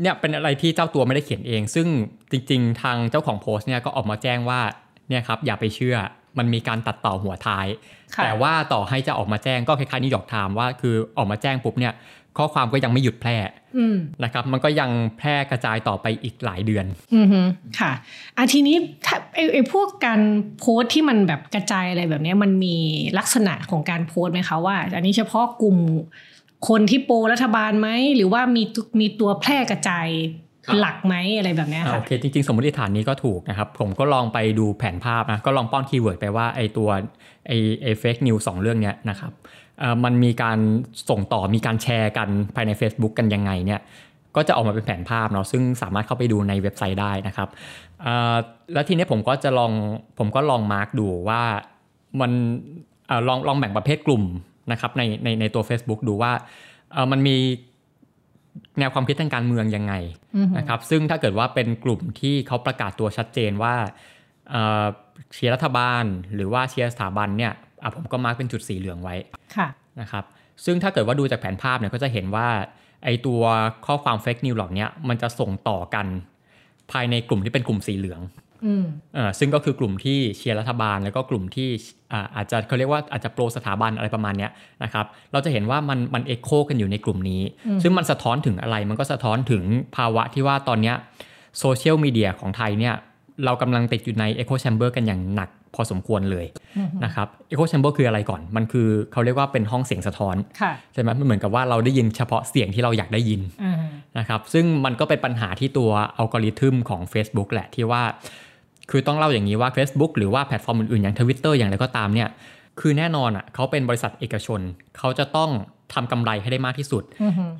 [0.00, 1.86] อ่อเนี่ยเป็นอะไรที่เจ้าตัวไม่ได้เขียนเอง ซึ่ง
[2.30, 4.60] จริง ๆ ทางเจ้าของโพสต์เนี่ยก็ออกมาแจ้งว่า
[5.08, 5.96] เนี่ยครับอย่าไปเชื่อ
[6.38, 7.66] มันมีการตัดต่อหัวท้าย
[8.14, 11.94] ค่ะแต่ว่าต่อให้จะออกมาแจ้งก็คล้ายๆนิวยอร์กไทม์ว่าคือออกมาแจ้งปุ๊บเนี่ย
[12.38, 13.36] ข้อความก็ยังไม่หยุดแพร่
[13.76, 17.40] อืมนะครับ มันก็ยังแพร่กระจายต่อไปอีกหลายเดือนอือฮึ
[17.80, 17.92] ค่ะ
[18.36, 18.76] อะทีนี้
[19.06, 20.20] ถ้าไอ้ไอ้พวกการ
[20.58, 22.76] โพสต์ที่มันแบบกระจายอะไรแบบเนี้ยมันมี
[23.18, 25.76] ลักษณะของการโพสต์ไหมคะว่า อันนี้เฉพาะกลุ่ม
[26.68, 30.08] คนที่ pro รัฐบาลไหมหรือว่ามีตุมีตัวแพร่กระจาย
[30.66, 36.88] ครับหลักไหมอะไรแบบเนี้ยอ่าค่ะโอเคจริงๆ สมมติฐานนี้ก็ถูกนะครับ ผมก็ลองไปดูแผนภาพนะก็ลองป้อน keyword ไปว่าไอ้ตัว
[37.46, 39.32] ไอไอเฟกนิวสองเรื่องเนี้ยนะครับ
[39.78, 40.58] เอ่อมันมีการ
[41.08, 43.80] ส่งต่อมีการแชร์กันภายใน Facebook กันยังไงเนี่ย
[44.36, 47.48] ก็จะออกมาเป็นแผนภาพเนาะซึ่งสามารถเข้าไปดูในเว็บไซต์ได้นะครับ
[48.02, 48.36] เอ่อ
[48.72, 49.72] แล้วทีนี้ผมก็จะลอง
[50.18, 51.42] ผมก็ลองมาร์กดูว่า
[52.20, 52.30] มัน
[53.10, 54.24] อลองลองแบ่งประเภทกลุ่ม
[54.72, 56.32] นะครับในในในตัว Facebook ดูว่า
[57.12, 57.36] มันมี
[58.78, 59.94] แนวความคิดทางการเมืองยังไง
[60.58, 63.74] นะครับซึ่งถ้าเกิดว่าเป็นกลุ่มที่เขาประกาศตัวชัดเจนว่า
[65.34, 67.52] เชียร์รัฐบาล หรือว่าเชียร์สถาบันเนี่ย
[67.96, 69.14] ผมก็ mark เป็นจุดสีเหลืองไว้
[70.00, 70.24] นะครับ
[70.64, 72.48] ซึ่งถ้าเกิดว่าดูจากแผนภาพเนี่ยก็จะเห็นว่า
[73.04, 73.40] ไอ้ตัว
[73.86, 76.06] ข้อความ fake news เหล่านี้มันจะส่งต่อกัน
[76.92, 78.47] ภายในกลุ่มที่เป็นกลุ่มสีเหลืองอ่า
[79.38, 81.68] ซึ่งก็คือกลุ่มที่เชียร์รัฐบาล แล้วก็กลุ่มที่
[82.12, 84.48] อ่าอาจจะเขาเรียกว่าอาจจะ pro สถาบันอะไรประมาณนี้
[84.84, 87.42] นะครับ เราจะเห็นว่ามันมันเอ็กโคกันอยู่ในกลุ่มนี้
[87.82, 89.62] ซึ่งมันสะท้อนถึงอะไร มันก็สะท้อนถึง
[89.96, 90.92] ภาวะที่ว่าตอนนี้
[91.58, 92.94] โซเชียลมีเดียของไทยเนี่ย
[93.44, 96.46] เรากำลังติดอยู่ใน echo chamber กันอย่างหนักพอสมควรเลย
[97.04, 100.36] นะครับ echo chamber คืออะไรก่อน มันคือเขาเรียกว่าเป็นห้องเสียงสะท้อน
[100.94, 103.40] ใช่ไหมมันเหมือนกับว่าเราได้ยินเฉพาะเสียงที่เราอยากได้ยิน
[104.18, 108.02] นะครับ ซึ่งมันก็เป็นปัญหาที่ตัวอัลกอริทึมของ Facebook แหละที่ว่า
[108.90, 112.28] คือต้องเล่าอย่างนี้ว่า Facebook หรือว่าแพลตฟอร์มอื่นๆ อย่าง Twitter อย่างไรก็ตามเนี่ย
[112.80, 114.60] คือแน่นอนอะเขาเป็นบริษัทเอกชน
[114.98, 115.50] เขาจะต้อง
[115.94, 117.02] ทำกำไรให้ได้มากที่สุด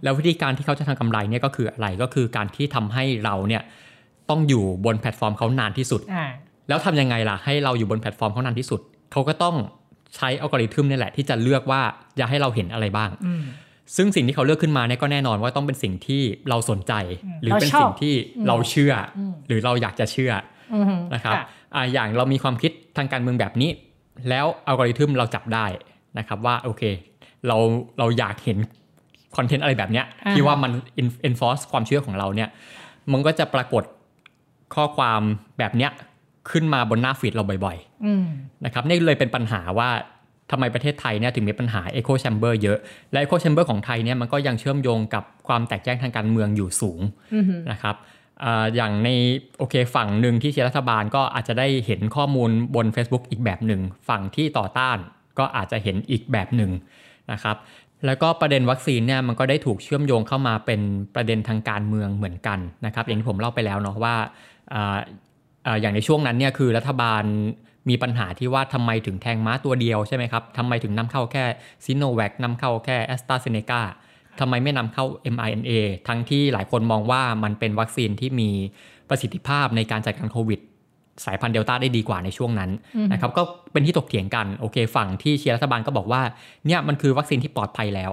[0.03, 3.63] แล้ววิธีการที่เขาจะทำกำไรเนี่ยก็คืออะไรก็คือการที่ทำให้เราเนี่ย
[4.31, 6.01] ต้องอยู่บนแพลตฟอร์มเขานานที่สุด
[6.69, 8.81] แล้วทำยังไงล่ะให้เราอยู่บนแพลตฟอร์มเขานานที่สุด
[9.13, 9.57] เขาก็ต้อง
[10.17, 11.83] ใช้อัลกอริทึมนี่แหละที่จะเลือกว่า
[12.19, 13.11] จะให้เราเห็นอะไรบ้าง
[13.97, 16.93] ซึ่งสิ่งที่เขาเลือกขึ้นมาเนี่ยก็แน่นอนว่าต้องเป็นสิ่งที่เราสนใจ
[17.43, 18.15] หรือเป็นสิ่งที่
[18.49, 18.93] เราเชื่อ
[19.49, 20.33] หรือเราอยากจะเชื่อ
[21.15, 21.35] นะครับ
[21.75, 23.71] ออย่างเรามีความคิดทางการเมืองแบบนี้
[24.29, 25.67] แล้วอัลกอริทึมเราจับได้
[26.19, 26.83] นะครับว่าโอเค
[27.47, 27.57] เรา
[27.99, 28.59] เราอยากเห็น
[29.37, 30.73] คอนเทนต์อะไรแบบเนี้ยที่ว่ามัน
[31.29, 32.49] enforce ความเชื่อของเราเนี่ย
[33.13, 33.83] มันก็จะปรากฏ
[34.75, 35.21] ข้อความ
[35.59, 35.91] แบบเนี้ย
[36.51, 39.89] ขึ้นมาบนหน้าฟีดเราบ่อยๆนะครับนี่เลยเป็นปัญหาว่า
[40.51, 42.79] ทำไมประเทศไทยเนี่ยถึงมีปัญหา Echo Chamber เยอะ
[43.13, 47.01] และ Echo Chamber ของไทยเนี่ยมันก็ยังเชื่อมโยงกับความแตกแยกทางการเมืองอยู่สูง
[47.73, 47.97] นะครับ
[48.77, 49.09] อย่างใน
[49.59, 54.99] โอเคฝั่งหนึ่งที่เชียร์รัฐบาลก็อาจจะได้เห็นข้อมูลบน Facebook อีกแบบหนึ่ง ฝั่งที่ต่อต้าน
[55.39, 56.71] ก็อาจจะเห็นอีกแบบหนึ่ง
[57.33, 57.57] นะครับ
[58.07, 60.81] แล้วก็ประเด็นวัคซีนเนี่ยมันก็ได้ถูกเชื่อมโยงเข้ามาเป็น
[61.15, 64.15] ประเด็นทางการเมืองเหมือนกันนะครับอย่างที่ผมเล่าไปแล้วเนาะว่า
[65.81, 67.23] อย่างในช่วงนั้นเนี่ยคือรัฐบาล
[67.89, 71.45] มีปัญหาที่ว่าทำไมถึงแทงม้าตัวเดียวใช่ไหมครับทำไมถึงนำเข้าแค่
[71.85, 73.83] ซิโนแวคนำเข้าแค่แอสตราเซเนกา
[74.41, 75.73] ทำไมไม่นำเข้า mRNA
[76.09, 78.51] ทั้งที่หลายคนมองว่ามันเป็นวัคซีนที่มี
[79.09, 80.61] ประสิทธิภาพในการจัดการโควิด
[81.27, 82.71] สายพันธุ์เดลต้าได้ดีกว่าในช่วงนั้น
[83.13, 86.23] นะครับก็เป็นที่ถกเถียงกันโอเคฝั่งที่เชียร์รัฐบาลก็บอกว่า
[86.67, 88.13] เนี่ยมันคือวัคซีนที่ปลอดภัยแล้ว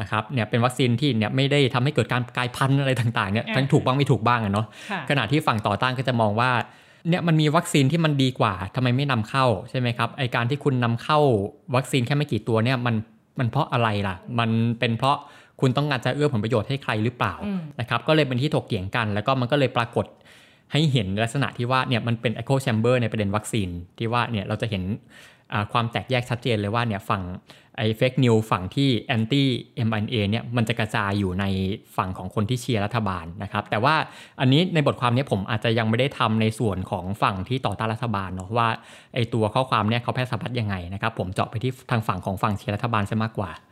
[0.00, 4.66] นะครับเนี่ยเป็นวัคซีนที่เนี่ยไม่ได้ทำให้เกิดการกลายพันธุ์อะไรต่างๆเนี่ยทั้งถูกบ้างไม่ถูกบ้างอะเนาะ
[5.10, 6.50] ขณะที่ฝั่งต่อต้านก็จะมองว่า
[7.08, 11.18] เนี่ยมันมีวัคซีนที่มันดีกว่าทำไมไม่นำเข้าใช่ไหมครับไอการที่คุณนำเข้า
[11.76, 12.94] วัคซีนแค่ไม่กี่ตัวเนี่ยมัน
[13.38, 15.16] มันเพราะอะไรล่ะ มันเป็นเพราะ
[15.60, 17.34] คุณต้องการจะเอื้อผลประโยชน์ให้ใครหรือเปล่า
[17.80, 20.06] นะครับก็เลยเป็นที่ถกเถียงกัน แล้วก็มันก็เลยปรากฏ
[20.72, 23.68] ให้เห็นลักษณะที่ว่าเนี่ยมันเป็น echo chamber ในประเด็นวัคซีน
[23.98, 24.82] ที่ว่าเนี่ยเราจะเห็น
[25.72, 27.22] ความแตกแยกชัดเจนเลยว่าเนี่ยฝั่ง
[27.76, 29.48] ไอ้ fake news ฝั่งที่ anti
[29.86, 31.44] mRNA เนี่ยมันจะกระจายอยู่ใน
[31.96, 33.94] ฝั่งของคนที่เชียร์รัฐบาลนะครับ แต่ว่า
[34.40, 38.68] อันนี้ในบทความนี้ผมอาจจะยังไม่ได้ทำในส่วนของฝั่งที่ต่อต้านรัฐบาลเนาะว่า
[39.14, 43.67] ไอ้ตัวข้อความเนี่ยเขาแพร่สะพัดยังไงนะครับ ผมเจาะไปที่ทางฝั่งของฝั่งเชียร์รัฐบาลซะมากกว่าอืม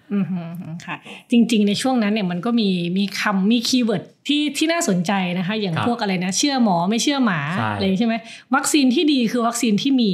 [0.86, 0.96] ค่ะ
[1.30, 7.40] จริงๆ ในช่วงนั้นเนี่ยมันก็มีมีคำมี keyword ที่ที่น่าสนใจนะคะ อย่างพวกอะไรนะ เชื่อหมอไม่เชื่อหมา
[7.74, 8.14] อะไรใช่ไหม
[8.54, 10.12] วัคซีนที่ดีคือวัคซีนที่มี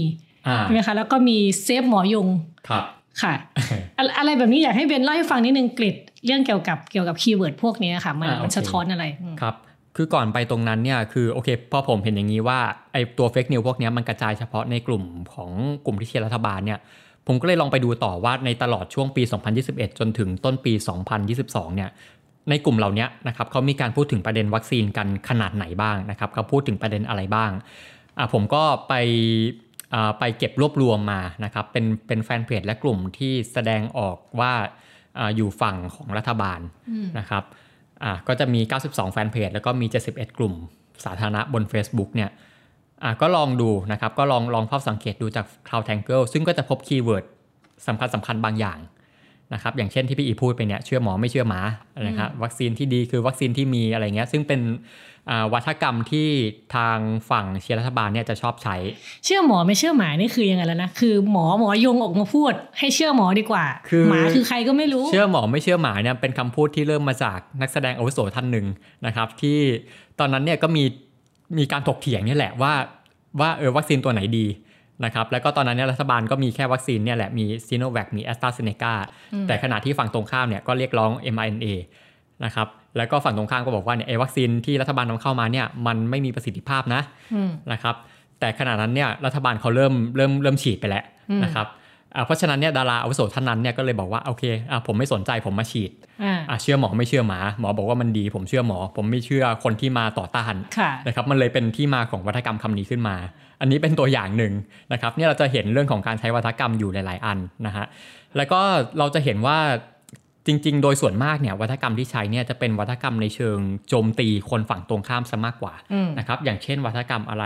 [0.63, 2.29] ใช่ไหมคะแล้วก็มี save หมอยง
[2.69, 2.85] ครับ
[3.23, 3.35] ค่ะ
[4.19, 9.05] อะไรแบบนี้อยากให้เบนเล่าให้ฟังนิดนึงกริดเรื่องเกี่ยวกับเกี่ยวกับ keyword พวกนี้ค่ะมันมันสะท้อนอะไร
[9.43, 9.55] ครับ
[9.97, 12.59] คือก่อนไปตรงนั้นเนี่ยคือโอเคพอผมเห็นอย่างนี้ว่า
[12.93, 15.51] ไอตัวเฟกนิวพวกนี้มันกระจายเฉพาะในกลุ่มของ
[15.87, 16.79] กลุ่มที่เชียร์รัฐบาลเนี่ย
[17.27, 19.23] ผมก็เลยลองไปดูต่อว่าในตลอดช่วงปี
[19.61, 20.73] 2021 จนถึงต้นปี
[21.25, 21.91] 2022 เนี่ย
[22.51, 27.51] ในกลุ่มเหล่านี้นะครับเขามีการพูดถึงประเด็นวัคซีนกันขนาดไหนบ้างนะครับเขาพูดถึงประเด็นอะไรบ้าง
[28.19, 28.95] อ่าผมก็ไป
[30.19, 34.53] ไปเก็บรวบรวมมานะครับเป็นเป็นแฟนเพจและกลุ่มที่แสดงออกว่า
[35.37, 36.61] อยู่ฝั่งของรัฐบาล
[37.19, 37.45] นะครับ
[38.29, 40.55] ก็จะมี 92 แฟนเพจแล้วก็มี 71 กลุ่ม
[41.05, 42.31] สาธารณะบน Facebook เนี่ย
[43.21, 47.25] ก็ลองดูนะครับ ก็ลองลองพบสังเกตดูจาก CrowdTangle ซึ่งก็จะพบ keyword
[47.87, 48.79] สำคัญสำคัญบางอย่าง
[49.55, 51.61] นะครับอย่างเช่นที่พี่อีพูดไปเนี่ยเชื่อหมอไม่เชื่อหมา
[52.03, 54.61] นะครับวัคซีนที่ดีคือวัคซีนที่มีอะไรเงี้ยซึ่งเป็น
[55.53, 56.29] วาทกรรมที่
[56.75, 56.99] ทาง
[57.31, 58.77] ฝั่งเชียร์รัฐบาลเนี่ยจะชอบใช้
[59.25, 68.67] เชื่อหมอไม่เชื่อหมานี่คือยังไงแล้วนะคือหมอหมอยงออกมาพูด ให้เชื่อหมอดีกว่าคือหมาคือใครก็ไม่รู้ เชื่อหมอไม่เชื่อหมาเนี่ยเป็นคำพูดที่เริ่มมาจากนักแสดงอาวุโสท่านหนึ่ง
[69.07, 69.59] นะครับที่
[70.19, 70.85] ตอนนั้นเนี่ยก็มี
[71.59, 72.73] มีการถกเถียงนี่แหละว่า
[73.41, 74.47] ว่าเออวัคซีนตัวไหนดี
[75.05, 78.95] นะครับแล้วก็ตอนนั้นเนี่ยรัฐบาลก็มีแค่วัคซีนเนี่ยแหละมีซีโนแวคมีแอสตราเซเนกา
[79.47, 81.67] แต่ขณะที่ฝั่งตรงข้ามเนี่ยก็เรียกร้อง mRNA
[82.45, 87.03] นะครับแล้วก็ฝั่งตรงข้ามก็บอกว่าเนี่ยไอ้วัคซีนที่รัฐบาลนำเข้ามาเนี่ยมันไม่มีประสิทธิภาพนะ
[87.73, 87.97] นะครับ
[88.41, 91.05] แต่ขณะนั้นเนี่ยรัฐบาลเขาเริ่มเริ่มเริ่มฉีดไปแล้ว
[91.45, 91.82] นะครับอ่า
[92.27, 95.91] เพราะฉะนั้นเนี่ยดาราอาวุโสท่านนั้นเนี่ยก็เลยบอกว่าโอเคอ่าผมไม่สนใจผมมาฉีด
[96.25, 103.17] อ่าอ่าเชื่อหมอไม่เชื่อหมา หมอบอกว่ามันดี ผมเชื่อหมอ ผมไม่เชื่อคนที่มาต่อต้านค่ะนะครับมันเลยเป็นที่มาของวัฒกรรมคำนี้ขึ้นมา
[103.61, 104.53] อันนี้เป็นตัวอย่างหนึ่ง
[104.93, 107.85] นะครับเนี่ยเราจะเห็นเรื่องของการใช้วัฒกรรมอยู่หลาย ๆ อันนะฮะ
[108.37, 108.61] แล้วก็
[108.99, 109.59] เราจะเห็นว่า
[110.47, 117.45] จริง ๆ โดยส่วนมากเนี่ยวัฒกรรมที่ใช้เนี่ยจะเป็นวัฒกรรมในเชิงโจมตีคนฝั่งตรงข้ามซะมากกว่าอืมนะครับอย่างเช่นวัฒกรรมอะไร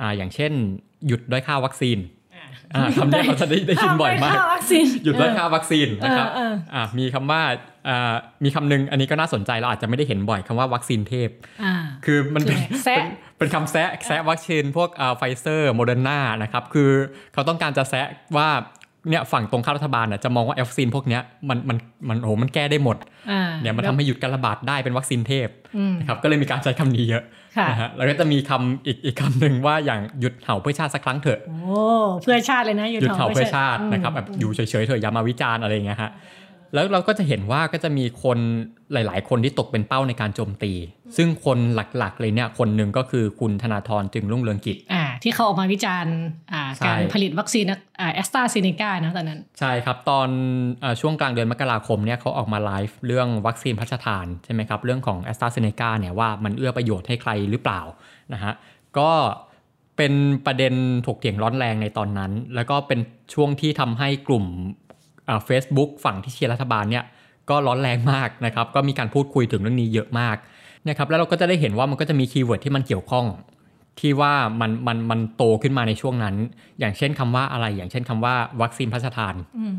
[0.00, 0.52] อ่าอย่างเช่น
[1.06, 2.23] หยุดด้อยค่าวัคซีนอ่า
[2.96, 7.42] คำนี้เราจะได้ได้ยินบ่อยมากค่วัคซีนหยุดด้อยค่าวัคซีนนะครับเออเอออ่ามีคำว่า
[7.88, 8.14] อ่า
[8.44, 11.28] มีคำหนึงอันนี้ก็น่าสนใจเราอาจจะไม่ได้เห็นบ่อยคำว่าวัคซีนเทพ
[11.62, 13.06] อ่าคือมันเป็นคือไงแซะเป็น
[13.38, 16.90] เป็นคำแซะแซะวัคซีนพวกไฟเซอร์โมเดอร์นานะครับคือ
[17.32, 18.48] เขาต้องการจะแซะว่า
[19.10, 21.76] เนี่ยฝั่งตรงข้ามรัฐบาลน่ะจะมองว่าวัคซีนพวกเนี้ยมันมัน
[22.08, 22.96] มันโอ้โหมันแก้ได้หมด
[23.30, 27.24] อ่าเนี่ยมันทำให้หยุดการระบาดได้เป็นวัคซีนเทพอืมนะครับก็เลยมีการใช้คำนี้เยอะ
[27.56, 31.78] ค่ะนะฮะแล้วก็จะมีคำอีกอีกคำหนึ่งว่าอย่างหยุดเห่าเพื่อชาติสักครั้งเถอะโอ้
[32.22, 36.12] เพื่อชาติเลยนะหยุดเห่าเพื่อชาตินะครับแบบอยู่เฉยๆเถอะอย่ามาวิจารณ์อะไรอย่างเงี้ยฮะ
[36.74, 38.38] แล้วเราก็จะเห็นว่าก็จะมีคน
[38.92, 40.72] หลาย ๆ คนที่ตกเป็นเป้าในการโจมตี
[41.16, 46.16] ซึ่งคนหลักๆเลยเนี่ยคนหนึ่งก็คือคุณธนาธรจึงรุ่งเรืองกิจอ่า ที่เขาออกมาวิจารณ์
[46.52, 47.64] อ่าใช่การผลิตวัคซีน
[48.00, 50.28] อ่าแอสตราเซเนกานะตอนนั้น ใช่ครับ ตอน
[50.80, 57.80] เออช่วงกลางเดือนมกราคมเนี่ยเขาออกมาไลฟ์เรื่องวัคซีนพระราชทานใช่ไหมครับ เรื่องของแอสตราเซเนกาเนี่ยว่ามันเอื้อประโยชน์ให้ใครหรือเปล่า
[58.32, 58.52] นะฮะ
[58.98, 59.10] ก็
[59.96, 60.12] เป็น
[60.46, 60.74] ประเด็น
[61.06, 63.00] ถกเถียงร้อนแรงในตอนนั้น แล้วก็เป็น
[63.34, 64.44] ช่วงที่ทำให้กลุ่ม
[65.46, 67.04] เฟซบุ๊กฝั่งที่เชียร์รัฐบาลเนี่ย
[67.50, 70.36] ก็ร้อนแรงมากนะครับ ก็มีการพูดคุยถึงเรื่องนี้เยอะมาก
[70.88, 73.26] นะครับแล้วเราก็จะได้เห็นว่ามันก็จะมี keyword ที่มันเกี่ยวข้อง
[74.00, 76.34] ที่ว่ามันมันมันโตขึ้นมาในช่วงนั้น
[76.80, 79.76] อย่างเช่นคำว่าอะไร อย่างเช่นคำว่าวัคซีนพระราชทานอืม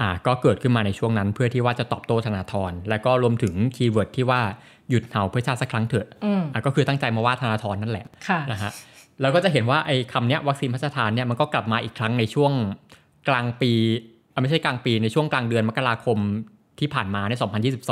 [0.00, 4.40] อ่าก็เกิดขึ้นมาในช่วงนั้น เพื่อที่ว่าจะตอบโต้ธนาธรและก็รวมถึง keyword ที่ว่า
[4.90, 8.72] หยุดเห่าเพื่อชาติสักครั้งเถอะอืมอ่าก็คือตั้งใจมาว่าธนาธรนั่นแหละค่ะนะฮะ
[9.20, 12.52] แล้วก็จะเห็นว่าไอ้คำเนี้ยวัคซีนพระราชทานเนี่ยมันก็กลับมาอีกครั้งในช่วง
[13.28, 13.72] กลางปี
[14.32, 16.18] อ่าไม่ใช่กลางปีในช่วงกลางเดือนมกราคม
[16.80, 17.32] ที่ผ่านมาใน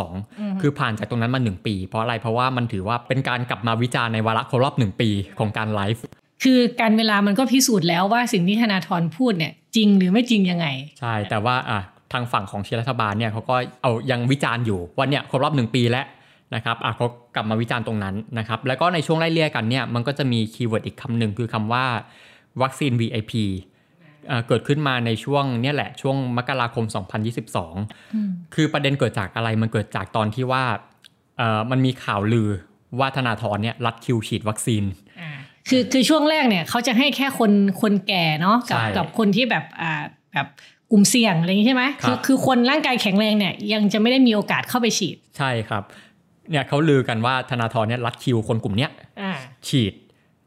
[0.01, 6.03] 2022 คือผ่านจากตรงนั้นมา 1 ปี เพราะอะไรเพราะว่ามันถือว่าเป็นการกลับมาวิจารณ์ในวาระครบรอบ 1 ปีของการไลฟ์
[6.45, 10.67] คือการเวลามันก็พิสูจน์แล้วว่าสิ่งที่ธนาธรพูดเนี่ยจริงหรือไม่จริงยังไง
[11.01, 11.81] ใช่แต่ว่าอะ
[12.13, 16.07] ทางฝั่งของเชียร์รัฐบาลเนี่ยเขาก็เอายังวิจารณ์อยู่ว่าเนี่ยครบรอบหนึ่งปีแล้ว
[16.55, 21.85] นะครับอะเขากลับมาวิจารณ์ตรงนั้นนะครับแล้วก็ในช่วงไล่เลี่ยกันเนี่ยมันก็จะมี keyword อีกคำหนึ่งคือคำว่า
[22.63, 23.72] วัคซีน VIP อะ
[24.49, 26.85] เกิดขึ้นมาในช่วงเนี่ยแหละช่วงมกราคม
[27.47, 30.65] 2022 คือประเด็นเกิดจากอะไรมันเกิดจากตอนที่ว่า
[31.39, 32.49] เอ่อมันมีข่าวลือ
[32.99, 34.85] ว่าธนาธรเนี่ยลัดคิวฉีดวัคซีน
[35.21, 35.31] อ่า
[35.69, 40.47] คือคือช่วงแรกเนี่ยเขาจะให้แค่คนคนแก่เนาะกับใช่กับคนที่แบบอ่าแบบ
[40.91, 45.83] กลุ่มเสี่ยงอะไรอย่างนี้ใช่ไหมครับคือคือคนร่างกายแข็งแรงเนี่ยยังจะไม่ได้มีโอกาสเข้าไปฉีด ใช่ครับ
[46.51, 48.91] เนี่ยเขาลือกันว่าธนาธรเนี่ยลัดคิวคนกลุ่มเนี้ย
[49.23, 49.33] อ่า
[49.69, 49.93] ฉีด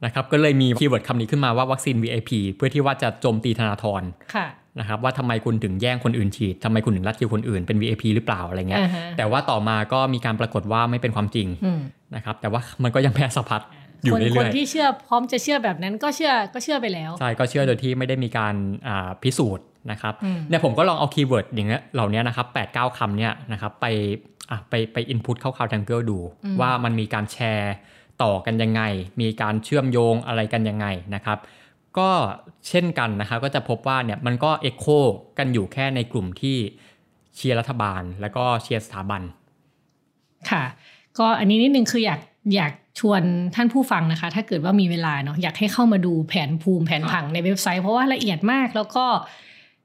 [0.06, 4.02] นะครับก็เลยมี keyword คำนี้ขึ้นมาว่าวัคซีน VIP เพื่อที่ว่าจะโจมตีธนาธร
[4.36, 4.48] ค่ะ
[4.80, 11.80] นะครับว่าทำไมคุณถึงแย่งคนอื่นฉีดทำไมคุณถึงลัดคิวคนอื่นเป็น VIP หรือเปล่าอะไรเงี้ยอ่าฮะแต่ว่าต่อมาก็มีการปรากฏว่าไม่เป็นความจริงอืม
[12.15, 13.62] นะครับแต่ว่ามันก็ยังแพร่สะพัด
[14.04, 18.56] อยู่คนเรื่คนอยที่เชื่อพร้อมจะเชื่อแบบนั้นก็เชื่อก็เชื่อไปแล้วๆใช่ก็เชื่อโดยที่ไม่ได้มีการ
[18.88, 23.86] อ่าพิสูจน์นะครับอืมเนี่ยผมก็ลองเอา keyword อย่างเงี้ยเหล่านี้นะครับแปดเก้าคำเนี่ยนะครับไป
[24.52, 26.20] อะไปไป input เข้า CrowdTangle ดู
[26.62, 27.74] ว่ามันมีการแชร์
[28.23, 28.82] ต่อกันยังไง
[29.21, 31.38] มีการเชื่อมโยงอะไรกันยังไงนะครับ
[31.97, 32.10] ก็
[32.67, 34.86] เช่นกันนะครับก็จะพบว่าเนี่ยมันก็เอ็กโค
[35.38, 36.58] กันอยู่แค่ในกลุ่มที่
[37.36, 39.21] เชียร์รัฐบาล แล้วก็เชียร์สถาบัน
[40.49, 40.63] ค่ะ
[41.17, 42.19] ก็อันนี้นิดนึงคืออยาก
[42.56, 43.21] อยากชวน
[43.56, 49.06] ท่านผู้ฟังนะคะ ถ้าเกิดว่ามีเวลาเนาะอยากให้เข้ามาดูแผนภูมิแผนผังในเว็บไซต์เพราะว่าละเอียดมากแล้วก็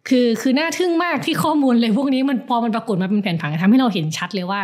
[0.09, 4.61] คือคือน่าทึ่งมากที่ข้อมูลเลยพวกนี้มันพอมันปรากฏมาเป็นแผนผังทำให้เราเห็นชัดเลยว่า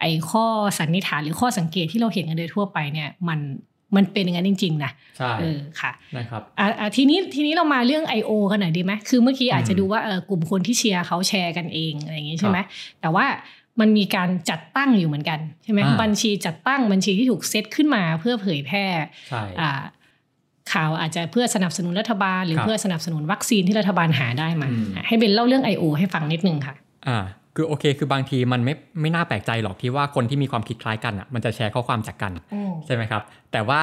[0.00, 0.44] ไอ้ข้อ
[0.78, 3.40] สันนิษฐานหรือข้อสังเกตที่เราเห็นกันโดยทั่วไปเนี่ยมัน
[3.96, 8.30] มันเป็นอย่างนั้นจริง ๆ นะใช่เออค่ะนะครับอะอะทีนี้ทีนี้เรามาเรื่อง I.O.
[8.50, 12.58] กันหน่อยดีไหมคือเมื่อกี้อาจจะดูว่าเออกลุ่มคนที่เชียร์เขาแชร์กันเองอะไรอย่างงี้ใช่ไหม
[13.00, 13.26] แต่ว่า
[13.80, 18.84] มันมีการจัดตั้งอยู่เหมือนกันใช่ไหมอ่าบัญชีจัดตั้งบัญชีที่ถูกเซตขึ้นมาเพื่อเผยแพร่
[19.30, 19.70] ใช่อ่า
[20.72, 25.84] ข่าวอาจจะเพื่อสนับสนุนรัฐบาล หรือครับเพื่อสนับสนุนวัคซีนที่รัฐบาลหาได้มาอืมอะให้เบนเล่าเรื่อง I.O.
[25.98, 26.74] ให้ฟังนิดนึงค่ะ
[27.08, 27.24] อ่า
[27.56, 32.32] คือโอเค คือบางทีมันไม่ไม่น่าแปลกใจหรอกที่ว่าคนที่มีความคิดคล้ายกันอะมันจะแชร์ข้อความจากกัน
[32.86, 33.80] ใช่ไหมครับ แต่ว่า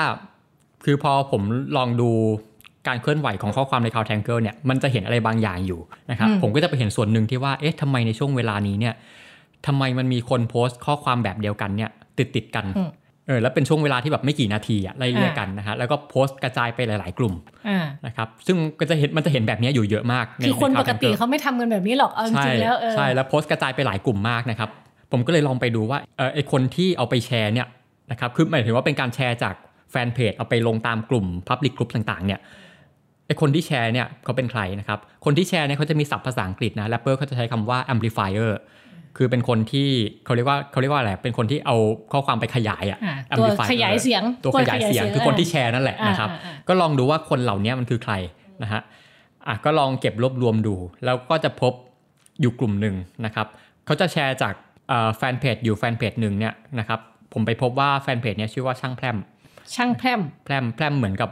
[0.85, 1.41] คือพอผม
[1.77, 2.09] ลองดู
[2.87, 5.79] การเคลื่อนไหวของข้อความใน CrowdTangle เนี่ยมันจะเห็นอะไรบางอย่างอยู่
[6.11, 8.93] นะครับอืมผมก็จะไปเห็นส่วนหนึ่งที่ว่าเอ๊ะทำไมในช่วงเวลานี้เนี่ย
[9.65, 12.65] ทำไมมันมีคนโพสต์ข้อความแบบเดียวกันเนี่ยติดติดๆกัน
[13.27, 17.33] เออแล้วเป็นช่วงเวลาที่แบบไม่กี่นาทีอะไล่เลี่ยกันนะฮะแล้วก็โพสต์กระจายไปหลาย ๆ กลุ่ม
[17.67, 24.69] อ่านะครับซึ่งก็จะเห็นมันจะเห็นแบบนี้อยู่เยอะมากในคือคนในป Cloud กติ Tanker เขาไม่ทำกันแบบนี้หรอกเอาจใช่ริงๆแล้วเออใช่แล้วโพสต์กระจายไปหลายกลุ่มมากนะครับ
[25.11, 27.67] ผมก็เลยลองไปดูว่าเออไอคนที่เอาไปแชร์เนี่ย
[28.11, 29.55] นะครับคือหมายถึงว่าเป็นการแชร์จาก
[29.91, 32.39] แฟนเพจเอาไปลงตามกลุ่ม Public Group ต่าง ๆ เนี่ย
[33.27, 38.51] ไอคนที่แชร์เนี่ยเขาเป็นใครนะครับคนที่แชร์เนี่ยเขาจะมีศัพท์ภาษาอังกฤษนะแรปเปอร์เขาจะใช้คำว่า amplifier
[39.17, 39.89] คือเป็นคนที่
[40.25, 41.75] เขาเรียกว่าเขาเรียกว่าอะไรเป็นคนที่เอา
[42.11, 48.13] ข้อความไปขยายอะอ่าตัว amplifier ขยายเสียงตัวขยายเสียงตัวขยายเสียงคือคนที่แชร์นั่นแหละนะครับอ่าอ่าอ่าก็ลองดูว่าคนเหล่านี้มันคือใคร
[48.63, 48.81] นะฮะ
[49.47, 50.75] อะก็ลองเก็บรวบรวมดู
[51.05, 51.73] แล้วก็จะพบ
[52.41, 53.47] อยู่กลุ่มหนึ่งนะครับ
[53.85, 54.53] เขาจะแชร์จาก
[55.17, 56.99] แฟนเพจอยู่แฟนเพจหนึ่งเนี่ยนะครับ
[57.33, 59.17] ผมไปพบว่าแฟนเพจเนี่ยชื่อว่าช่างแพร่ม
[59.75, 61.29] ช่างแพร่มแพร่มแพร่มเหมือนกับ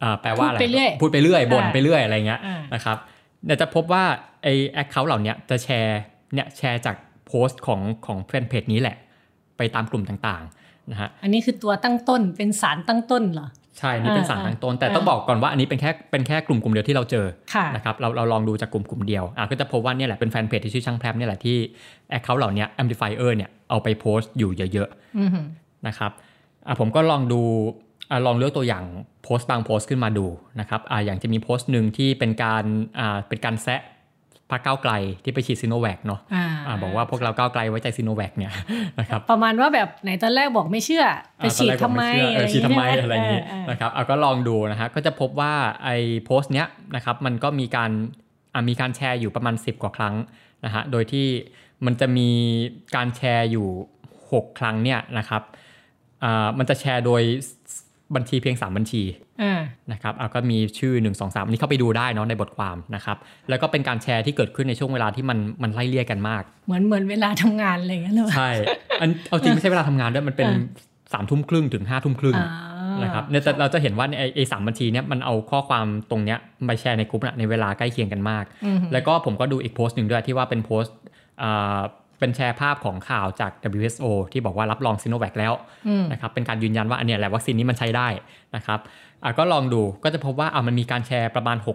[0.00, 2.96] เอ่อแปลว่าอะไรพูดไปเรื่อยพูดไปเรื่อยบ่นอ่าไปเรื่อยอะไรเงี้ยอ่านะครับ
[3.44, 4.04] เดี๋ยวจะพบว่า
[4.42, 5.98] ไอ account เหล่าเนี้ยจะแชร์
[6.34, 6.96] เนี่ยแชร์จาก
[7.26, 8.96] โพสต์ของของแฟนเพจนี้แหละ
[9.56, 21.56] ไปตามกลุ่มต่างๆนะฮะอันนี้คือตัวตั้งต้นเป็นสารตั้งต้นเหรอใช่นี่เป็นอ่าสารตั้งต้น แต่อ่าต้องบอกก่อนว่าอันนี้เป็นแค่เป็นแค่กลุ่มกลุ่มเดียวที่เราเจอค่ะนะครับเราเราลองดูจากกลุ่มกลุ่มเดียวอะก็จะพบว่าเนี่ยแหละเป็นแฟนเพจที่ชื่อช่างแพร่มเนี่ยแหละที่
[22.10, 26.10] account เหล่านี้ amplifier เนี่ยเอาไปโพสต์อยู่เยอะอือหือๆนะครับ
[26.66, 27.40] อะผมก็ลองดู
[28.10, 28.84] อะลองเลือกตัวอย่าง
[29.24, 30.26] โพสต์บางโพสต์ขึ้นมาดู
[30.60, 32.64] นะครับอะอย่างจะมีโพสต์หนึ่งที่เป็นการ
[32.98, 33.80] อ่าเป็นการแซะ
[34.50, 34.92] พรรคก้าวไกล
[35.24, 38.52] ที่ไปฉีดซีโนแวคเนาะอ่าอะบอกว่าพวกเราก้าวไกลไว้ใจซีโนแวคเนี่ย
[39.00, 41.04] นะครับประมาณว่าแบบไหนตอนแรกบอกไม่เชื่อ
[41.36, 45.52] ไปอ่าฉีดตอนแรกทำไมผเชื่อเออฉีดทำไมใช่หอะไรอย่างนี้เออนะครับเอาก็ลองดูนะฮะก็จะพบว่า
[45.84, 47.90] ไอ้โพสต์เนี้ยนะครับมันก็มีการ
[48.54, 50.14] อ่ามีการแชร์อยู่ประมาณ 10 กว่าครั้ง
[50.64, 51.26] นะฮะโดยที่
[51.86, 52.28] มันจะมี
[52.96, 53.68] การแชร์อยู่
[54.12, 55.42] 6 ครั้งเนี่ยนะครับ
[56.24, 57.22] อ่ามันจะแชร์โดย
[58.14, 59.02] บัญชีเพียง 3 บัญชี
[59.42, 59.60] อ่า
[59.92, 63.16] นะครับเอาก็มีชื่อ 1 2 3 อันนี้เข้าไปดูได้เนาะในบทความนะครับ
[63.48, 68.50] แล้วก็เป็นการแชร์ที่เกิดขึ้นในช่วงเวลาที่มันมันไล่เลี่ยกันมาก เหมือนเหมือนเวลาทำงานอะไรอย่างเงี้ยเหรอใช่
[69.00, 72.48] อันเอาจริงไม่ใช่เวลาทำงานด้วยมันเป็นอ่าสามทุ่มครึ่งถึงห้าทุ่มครึ่งอ่า
[73.02, 80.96] นะครับเนี่ยแต่เราจะเห็นว่าในไอ้ไอ้สามบัญชีเนี้ยมันเอาข้อความตรงเนี้ยไปแชร์ในกลุ่มน่ะในเวลาใกล้เคียงกันมากอือหือแล้วก็ผมก็ดูอีกโพสต์หนึ่งด้วยที่ว่าเป็นโพสต์
[81.42, 81.78] อ่า
[82.18, 85.52] เป็นแชร์ภาพของข่าวจาก WHO ที่บอกว่ารับรองซิโนแวคแล้ว
[85.88, 88.08] อืมนะครับเป็นการยืนยันว่าอันเนี้ยแหละวัคซีนนี้มันใช้ได้
[88.56, 88.78] นะครับ
[89.24, 91.68] อะก็ลองดูก็จะพบว่าอะมันมีการแชร์ประมาณ 6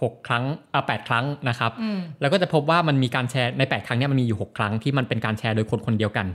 [0.00, 6.28] 6 ครั้งอะ8ครั้งนะครับอืมแล้วก็จะพบว่ามันมีการแชร์ใน 8 ครั้งเนี่ยมันมีอยู่ 6 ครั้งที่มันเป็นการแชร์โดยคนคนเดียวกัน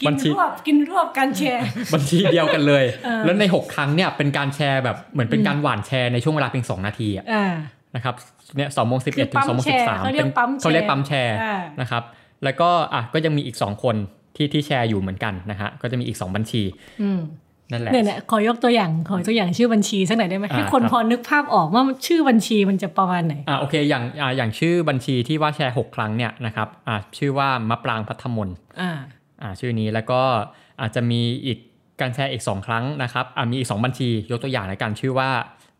[0.00, 1.62] กิบันญชีรวบกินรวบการแชร์
[1.94, 7.54] บัญชีเดียวกันเลยเออแล้วใน 6 ครั้งเนี่ยเป็นการแชร์แบบเหมือนเป็นการหว่านแชร์ในช่วงเวลาเพียง2นาทีอะอ่า
[7.96, 8.14] นะครับ
[8.56, 12.02] เนี่ยสองโมงสิบคืเอ็อดถึงสองโมงปั๊สิมบแชสามร์เขาเรียกปั๊มแชร์เขาเรียกปั๊มแชร์อ่านะครับ
[12.44, 13.96] แล้วก็อะก็ยังมีอีก2คน
[14.36, 16.62] ที่ที่แชร์อยู่เหมือนกันนะฮะก็จะมีอีก2บัญชี
[17.02, 17.20] อืม
[17.72, 28.48] นั่นแหละเนี่ยเนี่ยขอยกตัวอย่างขอตัวอย่างชื่อบัญชีสักหน่อยได้ไหมอ่าให้คนครับพอนึกภาพออกว่าชื่อบัญชีมันจะประมาณไหนอ่าโอเคอย่างอ่าอย่างชื่อบัญชีที่ว่าแชร์6ครั้งเนี่ยนะครับอ่าชื่อว่ามะปรางพัทธมน
[28.80, 28.90] อ่า
[29.42, 30.20] อ่าชื่อนี้แล้วก็
[30.80, 31.58] อาจจะมีอีก
[32.00, 35.30] การแชร์อีก2ครั้งนะครับอ่ามีอีก2บัญชียกตัวอย่างในการชื่อว่า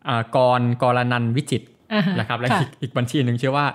[0.09, 1.74] อ่ากรกรนันท์วิจิตรอ่าฮะ
[2.18, 3.66] นะครับและค่ะอีกอีกบัญชีหนึ่งชื่อว่า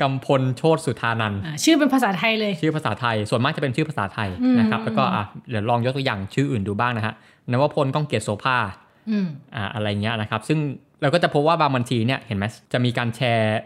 [0.00, 7.14] กำพลโชตสุธานันท์อ่าชื่อเป็นภาษาไทยเลย ชื่อภาษาไทย ส่วนมากจะเป็นชื่อภาษาไทยอืมนะครับแล้วก็อะเดี๋ยวลองยกตัวอย่างชื่ออื่นดูบ้างนะฮะ
[7.50, 8.58] นวพลก้องเกียรติโสภา
[9.10, 10.58] อืมอ่าอะไรเงี้ยนะครับ ซึ่ง
[11.02, 13.58] เราก็จะพบว่าบางบัญชีเนี่ยเห็นไหมจะมีการแชร์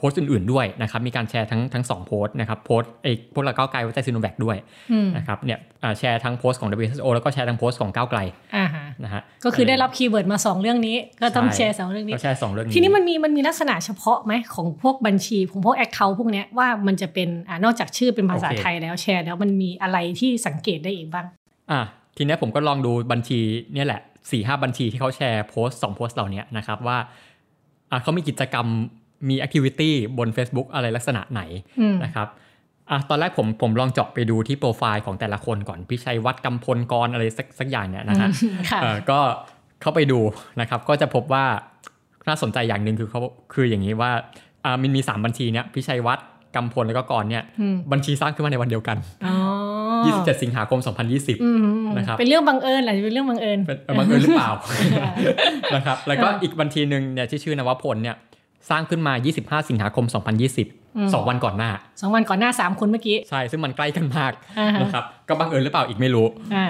[0.00, 4.56] โพสต์อื่นๆด้วยนะครับมีการแชร์ทั้งทั้งสองโพสต์นะครับโพสต์ไอ้พวกเราก้าวไกลไว้ใจซีโนแวคด้วย
[4.92, 8.20] อืมนะครับเนี่ยอ่าแชร์ทั้งโพสต์ของ WHO แล้วก็แชร์ทั้งโพสต์ของก้าวไกล
[8.56, 21.26] อ่าฮะนะฮะก็คือได้รับ keyword มาสองเรื่องนี้ ก็ต้องใช่แชร์สองเรื่องนี้ก็แชร์สองเรื่องนี้ทีนี้มันมีมันมีลักษณะเฉพาะไหมของพวกบัญชีของพวก account พวกเนี้ยว่ามันจะเป็นอ่านอกจากชื่อเป็นภาษาไทยแล้วแชร์ แล้วมันมีอะไรที่สังเกตได้อีกบ้าง
[21.70, 21.80] อะ
[22.16, 23.40] ทีเนี้ยผมก็ลองดูบัญชี
[23.74, 26.98] เนี่ยแหละสี่ห้าบัญชีที่เขาแชร์โพสต์สองโพสต์เหล่านี้นะครับว่า
[27.90, 28.66] อะเขามีกิจกรรม
[29.28, 31.42] มี activity บน Facebook อะไรลักษณะไหน
[31.80, 32.28] อืมนะครับ
[32.90, 38.28] อะตอนแรกผมผมลองเจาะไปดูที่โปรไฟล์ของแต่ละคนก่อนพิชัยวัดกำพลกรอะไรสักสักอย่างเนี่ยนะฮะ
[38.70, 39.18] ค่ะเออก็
[39.80, 40.20] เข้าไปดู
[40.60, 41.44] นะครับ ก็จะพบว่า
[42.28, 43.20] น่าสนใจอย่างหนึ่งคือเขา
[43.54, 44.10] คืออย่างนี้ว่า
[44.64, 46.18] อ่ามันมีสามบัญชีเนี่ยพิชัยวัด
[46.56, 49.34] กำพลแล้วก็กรเนี่ยอืมบัญชีสร้างขึ้นมาในวันเดียวกันอ๋อ
[50.36, 50.80] 27 สิงหาคม
[51.10, 54.50] 2020อืมนะครับ เป็นเรื่องบังเอิญแหละเป็นเรื่องบังเอิญเป็นเอ่อบังเอิญหรือเปล่า
[55.74, 58.16] นะครับแล้วก็อีกบัญชีหนึ่งเนี่ยที่ชื่อนวพลเนี่ย
[58.70, 60.06] สร้างขึ้นมา 25 สิงหาคม
[60.58, 61.70] 2020สองวันก่อนหน้า
[62.00, 66.66] สองวันก่อนหน้าสามคนเมื่อกี้ ใช่ ซึ่งมันใกล้กันมากอ่าฮะนะครับ ก็บังเอิญหรือเปล่าอีกไม่รู้อ่า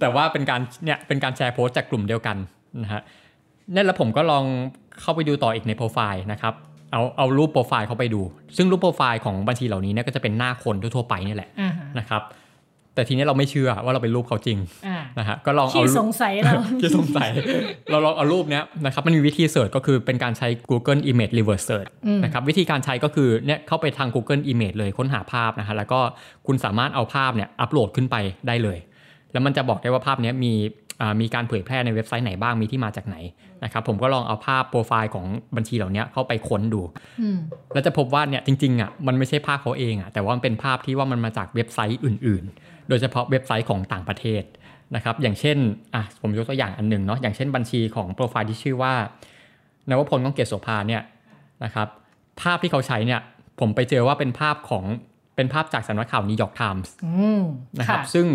[0.00, 2.36] แต่ว่าเป็นการเนี่ยเป็นการแชร์โพสต์จากกลุ่มเดียวกัน
[2.82, 3.02] นะฮะ
[3.72, 4.44] เนี่ยแล้วผมก็ลอง
[5.00, 6.54] เข้าไปดูต่ออีกในโปรไฟล์นะครับ
[6.92, 8.22] เอาเอารูปโปรไฟล์เข้าไปดู
[8.56, 12.22] ซึ่งรูปโปรไฟล์ของบัญชีเหล่านี้เนี่ยก็จะเป็นหน้าคนทั่วๆไปเนี่ยแหละอ่าฮะนะครับ
[12.94, 17.28] แต่ทีนี้เราไม่เชื่อว่าเราเป็นรูปเขาจริงอ่านะฮะก็ลองเอาที่รูปสงสัยเราที่สงสัย
[17.90, 26.00] เราลองเอารูปเนี้ยนะครับมันมีวิธีเสิร์ชก็คือเป็นการใช้ Google Image Reverse Search อืมนะครับวิธีการใช้ก็คือเนี่ยเข้าไปทาง Google Image เลยค้นหาภาพนะฮะแล้วก็
[26.46, 28.78] คุณสามารถเอาภาพเนี่ยอัปโหลดขึ้นไปได้เลย
[29.32, 30.52] แล้วมันจะบอกได้ว่าภาพเนี้ยมี
[31.00, 33.16] อ่ามีการเผยแพร่ในเว็บไซต์ไหนบ้างมีที่มาจากไหน
[33.64, 35.26] นะครับผมก็ลองเอาภาพโปรไฟล์ของ
[35.56, 36.82] บัญชีเหล่านี้เข้าไปค้นดู
[37.20, 37.38] อืม
[37.72, 44.42] แล้วจะพบว่าเนี่ยจริงๆอะมันไม่ใช่ภาพเขาเองอะแต่ว่ามันเป็นภาพที่ว่ามันมาจากเว็บไซต์อื่น ๆ โดยเฉพาะเว็บไซต์ของต่างประเทศ
[44.94, 45.56] นะครับอย่างเช่น
[45.94, 48.94] อะผมยกตัวอย่างอันหนึ่งเนาะอย่างเช่นบัญชีของโปรไฟล์ที่ชื่อว่า
[49.90, 51.02] นวพลก้องเกียรติโสภาเนี่ย
[51.64, 51.88] นะครับ
[52.42, 53.20] ภาพที่เขาใช้เนี่ย
[53.60, 54.84] ผมไปเจอว่าเป็นภาพของ
[55.36, 57.42] เป็นภาพจากสำนักข่าวนิวยอร์กไทมส์อืม
[57.78, 58.26] นะครับซึ่ง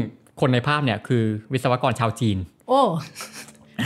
[0.41, 2.81] คนในภาพเนี่ยคือวิศวกรชาวจีน โอ้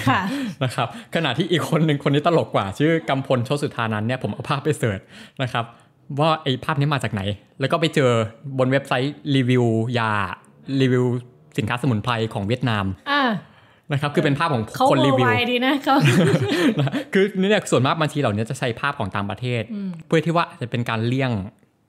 [0.09, 0.21] ค่ะ
[0.63, 4.99] นะครับขณะที่อีกคนหนึ่งคนนี้ตลกกว่า ชื่อกำพลโชติสุธานันท์เนี่ยผมเอาภาพไป search
[5.43, 5.65] นะครับ
[6.19, 7.21] ว่าไอ้ภาพนี้มาจากไหน
[7.59, 8.11] แล้วก็ไปเจอ
[8.57, 9.63] บนเว็บไซต์รีวิว
[9.99, 10.11] ยา
[10.81, 11.05] รีวิว
[11.57, 13.21] สินค้าสมุนไพรของเวียดนามอ่า
[13.91, 15.95] นะครับคือเป็นภาพของเขาคนรีวิวไวดีนะเขา
[16.79, 19.63] นะคือเนี่ยส่วนมากบัญชีเหล่านี้จะใช้ภาพของต่างประเทศ
[20.07, 21.31] เพื่อที่ว่าจะเป็นการเลี่ยง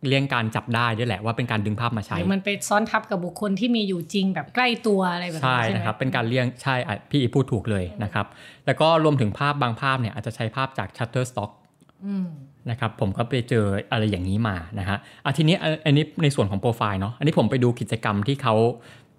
[0.08, 8.26] เลี่ยงการจับได้ด้วยแหละว่าเป็นการดึงภาพมาใช้หรือมันไปซ้อนทับกับบุคคลที่มีอยู่จริงแบบใกล้ตัวอะไรแบบนี้ใช่ใช่ไหมนะครับเป็นการเลี่ยงใช่อะพี่อีพูดถูกเลยนะครับ
[8.66, 11.50] แล้วก็รวมถึงภาพบางภาพเนี่ยอาจจะใช้ภาพจาก Shutterstock
[12.06, 12.26] อืม
[12.70, 18.54] นะครับผมก็ไปเจออะไรอย่างนี้มานะฮะอะทีนี้อะอันนี้ในส่วนของโปรไฟล์เนาะอันนี้ผมไปดูกิจกรรมที่เขา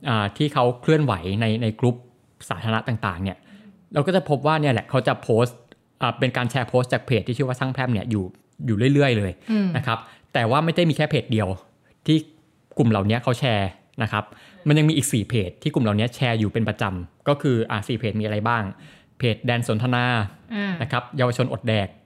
[0.10, 1.95] อ่าที่เขาเคลื่อนไหวในในกลุ่ม
[2.49, 3.38] สาธารณะต่างๆเนี่ย
[3.93, 5.58] เราก็จะพบว่าเนี่ยแหละเขาจะโพสต์
[6.01, 8.25] อ่าเป็นการแชร์โพสต์จากเพจที่ชื่อว่าช่างแพร่มเนี่ยอยู่
[8.65, 9.97] อยู่เรื่อยๆเลยอืมนะครับ
[10.34, 11.47] แต่ว่าไม่ได้มีแค่เพจเดียว
[12.05, 12.17] ที่
[12.77, 13.69] กลุ่มเหล่านี้เขาแชร์
[14.03, 14.23] นะครับ
[14.67, 18.63] มันยังมีอีก 4 เพจที่กลุ่มเหล่านี้แชร์อยู่เป็นประจำก็คืออ่าสี่เพจมีอะไรบ้าง
[19.17, 20.05] เพจแดนสนทนา
[20.55, 22.05] อ่านะครับเยาวชนอดแดกอ่า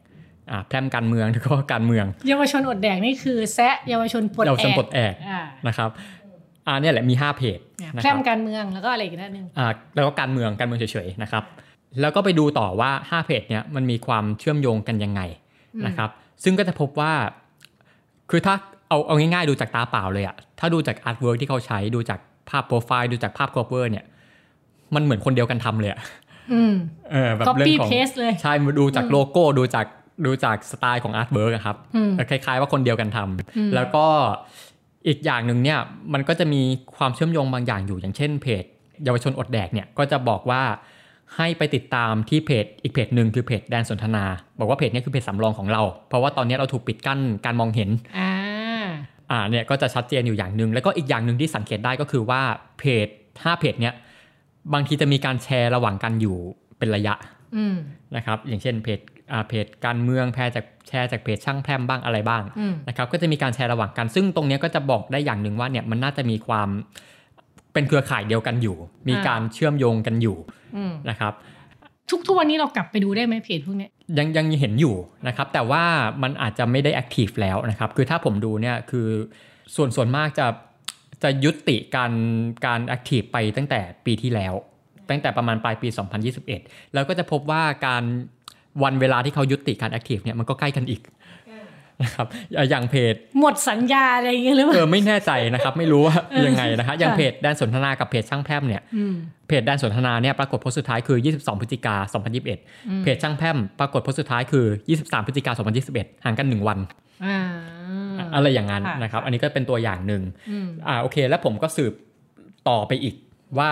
[0.67, 5.89] แพร่มการเมืองแล้วก็การเมือง เยาวชนอดแดกนี่คือแซะเยาวชนปลดเยาวชนแอกปลดแอกอ่านะครับ
[6.67, 11.43] อ่าเนี่ยแหละมี 5 เพจเนี่ยนะแพคร่รับมการเมืองแล้วก็อะไรอีกนิดนึงอ่าแล้วก็การเมืองการเมืองเฉยๆนะครับ
[12.01, 15.21] แล้วก็ไปดูต่อว่า 5 เพจเนี่ยมันมีความเชื่อมโยงกันยังไง
[15.87, 16.09] นะครับ
[16.43, 17.11] ซึ่งก็จะพบว่า
[18.29, 18.55] คือถ้า
[18.89, 24.05] เอาเอาง่ายๆดูจากตาเปล่าเลยอะถ้าดูจาก artwork ที่เขาใช้ดูจากภาพโปรไฟล์ดูจากภาพ cover เนี่ย
[24.95, 25.99] มันเหมือนคนเดียวกันทำเลยอะ
[26.53, 26.73] อืม
[27.11, 29.85] เออแบบเรื่อ copy งของ paste เลยใช่ดูจากโลโก้ดูจาก
[30.25, 34.05] ดูจากสไตล์ของ artwork ครับอืมคล้ายๆว่าคนเดียวกันทำแล้วก็
[35.07, 35.79] อีกอย่างหนึ่งเนี่ย
[36.13, 36.61] มันก็จะมี
[36.97, 38.63] ความเชื่อมโยงบางอย่างอยู่อย่างเช่นเพจ
[39.03, 40.63] เยาวชนอดแดกเนี่ยก็จะบอกว่า
[41.37, 44.25] ให้ไปติดตามที่เพจอีกเพจหนึ่งคือเพจแดนสนทนา
[44.59, 48.31] บอกว่าเพจเนี้คือเพจสำรองของเรา เพราะว่าตอนนี้เราถูกปิดกั้นการมองเห็นอ่า
[49.31, 52.41] อ่าเนี่ยก็จะชัดเจนอยู่อย่างหนึ่งแล้วก็อีกอย่างหนึ่งที่สังเกตได้ก็คือว่า
[52.79, 53.93] เพจ5เพจเนี้ย
[54.73, 56.37] บางทีจะมีการแชร์ระหว่างกันอยู่
[56.77, 57.13] เป็นระยะ
[57.55, 57.75] อืม
[58.15, 66.69] นะครับอย่างเช่นเพจอ่า เพจการเมืองแพร่จากแชร์จากเพจช่างแพร่มบ้างอะไรบ้างอืมนะครับก็จะมีการแชร์ระหว่างกัน ซึ่งตรงเนี้ยก็จะบอกได้อย่างหนึ่งว่าเนี่ยมันน่าจะมีความ
[67.73, 68.77] เป็นเครือข่ายเดียวกันอยู่
[69.09, 70.37] มีการเชื่อมโยงกันอยู่
[70.75, 71.33] อืมนะครับ
[72.09, 74.95] ทุกทุกวันนี้เรากลับไปดูได้ไหมเพจพวกเนี้ยยังยังเห็นอยู่
[75.27, 75.83] นะครับแต่ว่า
[76.23, 79.07] มันอาจจะไม่ได้ active แล้วนะครับคือถ้าผมดูเนี่ยคือ
[79.75, 80.47] ส่วนส่วนมากจะ
[81.23, 82.11] จะยุติการ
[82.65, 84.53] การ active ไปตั้งแต่ปีที่แล้ว
[85.09, 85.87] ตั้งแต่ประมาณปลายปี
[86.41, 88.03] 2021 แล้วก็จะพบว่าการ
[88.83, 91.01] วันเวลาที่เขายุติการ active เนี่ยมันก็ใกล้กันอีก
[92.03, 92.27] นะครับ
[92.69, 99.13] อย่างเพจหมดสัญญาอะไรอย่างเงี้ยหรือเปเอล่าอไม่แน่ใจนะครับ ไม่รู้ว่าเออยังไงนะฮะอย่างค่ะเพจแดนสนทนากับเพจช่างแพร่มเนี่ยอืม
[99.47, 101.95] เพจแดนสนทนาเนี่ยปรากฏโพสต์สุดท้ายคือ 22 พฤศจิกา
[102.29, 102.43] 2021
[103.03, 104.65] เพจช่างแพร่มปรากฏโพสต์สุดท้ายคือ
[104.97, 105.51] 23 พฤศจิกา
[105.87, 106.79] 2021 ห่างกัน 1 วัน
[107.25, 107.39] อ่า
[108.35, 111.93] อะไรอย่างนั้นค่ะนะครับ อันนี้ก็เป็นตัวอย่างหนึ่งอืมอ่าโอเค แล้วผมก็สืบ
[112.69, 113.15] ต่อไปอีก
[113.59, 113.71] ว่า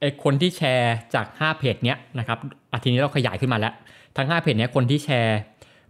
[0.00, 2.38] ไอ้คนที่แชร์จาก 5 เพจเนี้ยนะครับ
[2.72, 3.74] อาทีนี้เราขยายขึ้นมาแล้ว
[4.16, 5.40] ทั้ง5เพจเนี้ยคนที่แชร์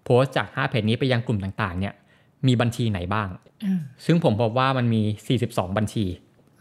[0.05, 1.95] โพสต์จาก5เพจนี้ไปยังกลุ่มต่างๆ เนี่ย
[2.47, 3.29] มีบัญชีไหนบ้าง
[3.65, 5.03] อืมซึ่งผมพบว่ามันมี
[5.41, 6.07] 42 บัญชี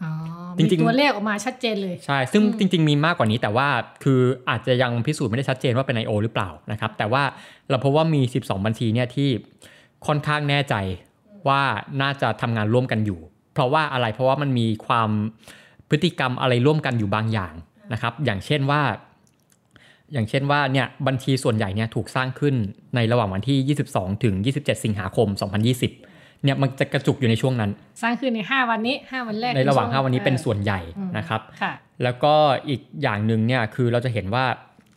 [0.02, 0.12] อ๋อ
[0.58, 3.68] จริงๆมีตัวเลขออกมาชัดเจนเลย ใช่ ซึ่งจริง ๆ มีมากกว่านี้แต่ว่า
[4.04, 6.12] คืออาจจะยังพิสูจน์ไม่ได้ชัดเจนว่าเป็น I.O.
[6.22, 7.22] หรือเปล่านะครับ แต่ว่า
[7.70, 9.28] เราพบว่ามี 12 บัญชีเนี่ยที่
[10.06, 10.74] ค่อนข้างแน่ใจ
[11.48, 11.62] ว่า
[12.02, 13.20] น่าจะทำงานร่วมกันอยู่
[13.52, 15.10] เพราะว่าอะไรเพราะว่ามันมีความ
[15.88, 17.54] พฤติกรรมอะไรร่วมกันอยู่บางอย่าง
[17.92, 18.82] นะครับ อย่างเช่นว่า
[20.12, 22.54] อย่างเช่นว่าเนี่ยบัญชีส่วนใหญ่เนี่ยถูกสร้างขึ้น
[22.94, 25.28] ในระหว่างวันที่ 22 ถึง 27 สิงหาคม
[25.84, 27.70] 2020 เนี่ยมันจะกระจุกอยู่ในช่วงนั้น
[28.02, 32.34] สร้างขึ้นใน 5 วันนี้ 5 วันแรก ในระหว่างช่5วันนี้เป็นออส่วนใหญ่อืมนะครับค่ะแล้วก็
[32.68, 34.44] อีกอย่างหนึ่งเนี่ยคือเราจะเห็นว่า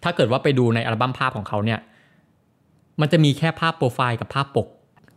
[0.03, 1.79] ถ้าเกิดว่าไปดูในอัลบั้มภาพของเขาเนี่ย
[3.01, 4.67] มันจะมีแค่ภาพโปรไฟล์กับภาพปก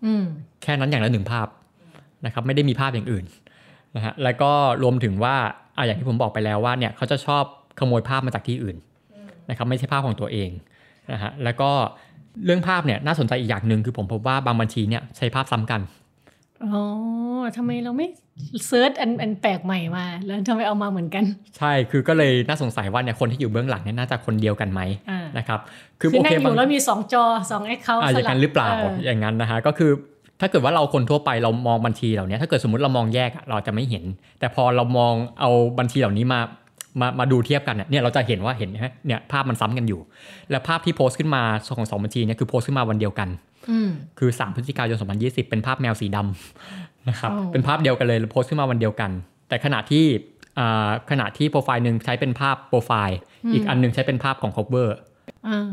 [0.07, 0.24] อืม
[0.62, 1.46] แค่นั้นอย่างละหนึ่งภาพ
[2.26, 3.24] นะครับ ไม่ได้มีภาพอย่างอื่น
[3.96, 4.52] นะฮะแล้วก็
[4.83, 5.37] รวมถึงว่า
[5.76, 7.44] อะอย่างที่ผมบอกไปแล้วว่าเนี่ยเขาจะชอบ
[7.78, 8.76] ขโมยภาพมาจากที่อื่น
[9.50, 10.50] นะครับไม่ใช่ภาพของตัวเอง
[11.12, 11.70] นะฮะแล้วก็
[12.44, 15.81] เรื่องภาพเนี่ยน่าสนใจอีกอย่างหนึ่งคือผมพบว่าบางบัญชีเนี่ยใช้ภาพซ้ำกัน
[16.64, 16.83] อ๋อ
[17.56, 18.06] ทำไมเราไม่
[18.66, 21.25] เซิร์ชอันอันแปลกใหม่มา แล้วทำไมเอามาเหมือนกัน
[21.58, 25.60] ใช่คือก็เลยน่าสงสัยว่าเนี่ยคนที่อยู่เบื้องหลังเนี่ยน่าจะคนเดียวกันไหมอ่านะครับ
[26.00, 28.69] คือโอนั่เคงอบางยู่แล้วมี 2 จอ2 account อ่าอย่างนั้นหรือเปล่า
[29.04, 29.90] อย่างนั้นนะฮะก็คือ
[30.40, 34.04] ถ้าเกิดว่าเราคนทั่วไปเรามองบัญชีเหล่านี้ถ้าเกิดสมมติเรามองแยกอะเราจะไม่เห็น
[34.38, 36.40] แต่พอเรามองเอาบัญชีเหล่านี้มา
[37.00, 38.76] มามาดูเทียบกันเนี่ยเนี่ยเราจะเห็นว่าเห็นไหม
[39.06, 40.00] เนี่ยภาพมันซ้ำกันอยู่
[40.50, 41.42] แล้วภาพที่โพสต์ขึ้นมา
[41.76, 43.28] ของสองบัญชีเนี่ยคือโพสต์ขึ้นมาวันเดียวกัน
[43.70, 49.10] อืมคือ 3 พฤศจิกายน 2020 เป็นภาพแมวสีดำนะครับอ๋อเป็นภาพเดียวกันเลยโพสต์ขึ้นมาวันเดียวกัน
[49.48, 50.04] แต่ขณะที่
[50.58, 53.18] อ่าขณะที่โปรไฟล์หนึ่งใช้เป็นภาพโปรไฟล์
[53.52, 54.88] อีกอันหนึ่งใช้เป็นภาพของ cover
[55.48, 55.70] อ่า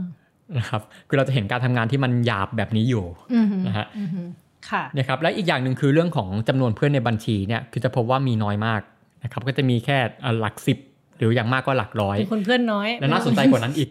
[0.58, 4.22] นะครับคือเราจะเห็นการทำงานที่มันหยาบแบบนี้อยู่อือฮึนะฮะอือฮึ
[4.70, 8.82] ค่ะเนี่ยครับและอีกอย่างหนึ่งคือเรื่องของจำนวนเพื่อนในบัญชีเนี่ยคือจะพบว่ามีน้อยมาก
[9.24, 10.78] นะครับก็จะมีแค่เอ่อหลักสิบ
[11.20, 13.90] หรืออย่างมากก็หลักร้อยเป็นคนเพื่อนน้อย และน่าสนใจกว่านั้นอีก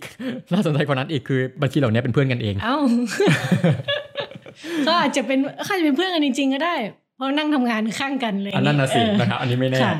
[0.53, 2.77] น่าสนใจกว่านั้นอีกคือบัญชีเหล่านี้เป็นเพื่อนกันเอง เอ้า
[4.87, 6.75] ก็อาจจะเป็นเขาอาจจะเป็นเพื่อนกันจริงๆก็ได้
[7.17, 9.95] เพราะนั่งทำงานข้างกันเลยอันนั้นนะสิเออนะครับอันนี้ไม่แน่ค่ะ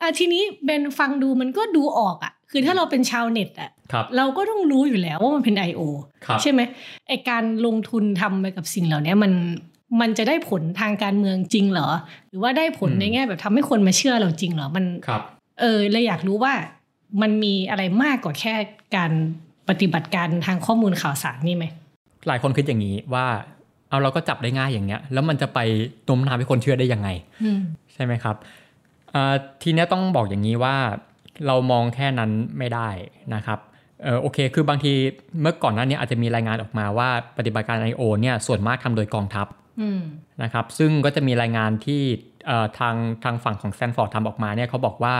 [0.00, 5.80] อะทีนี้เบนฟังดูมันก็ดูออกอะ คือถ้าเราเป็นชาวเน็ตอะครับเราก็ต้องรู้อยู่แล้วว่ามันเป็น I.O.
[6.26, 6.60] ครับใช่ไหม
[7.08, 9.32] ไอการลงทุนทำไปกับสิ่งเหล่านี้มัน
[10.00, 11.88] มันจะได้ผลทางการเมืองจริงเหรอ
[12.28, 15.22] หรือว่าได้ผลอืมในแง่แบบทำให้คนมาเชื่อเราจริงเหรอ มันครับ
[15.60, 16.54] เออเลยอยากรู้ว่า
[17.22, 18.54] มันมีอะไรมากกว่าแค่
[18.96, 19.12] การ
[19.68, 21.64] ปฏิบัติการทางข้อมูลข่าวสารนี่ไหม
[22.26, 23.26] หลายคนคิดอย่างนี้ว่า
[23.88, 25.58] เอาเราก็จับได้ง่ายอย่างเงี้ย แล้วมันจะไป
[26.04, 27.08] โน้มน้าวให้คนเชื่อได้ยังไง
[27.42, 27.60] อืม
[27.92, 28.36] ใช่ไหมครับ
[29.14, 30.76] อ่าทีเนี้ยต้องบอกอย่างนี้ว่า
[31.46, 32.88] เรามองแค่นั้นไม่ได้
[33.34, 33.58] นะครับ
[34.04, 34.92] เออโอเค คือบางที
[35.40, 38.02] เมื่อก่อนหน้านี้อาจจะมีรายงานออกมาว่าปฏิบัติการ I.O.
[38.20, 39.46] เนี่ยส่วนมากทำโดยกองทัพ
[39.80, 40.00] อืม
[40.42, 42.02] นะครับ ซึ่งก็จะมีรายงานที่
[42.37, 42.37] เอ่อ
[42.78, 45.14] ทางทางฝั่งของสแตนฟอร์ดทำออกมาเนี่ยเขาบอกว่า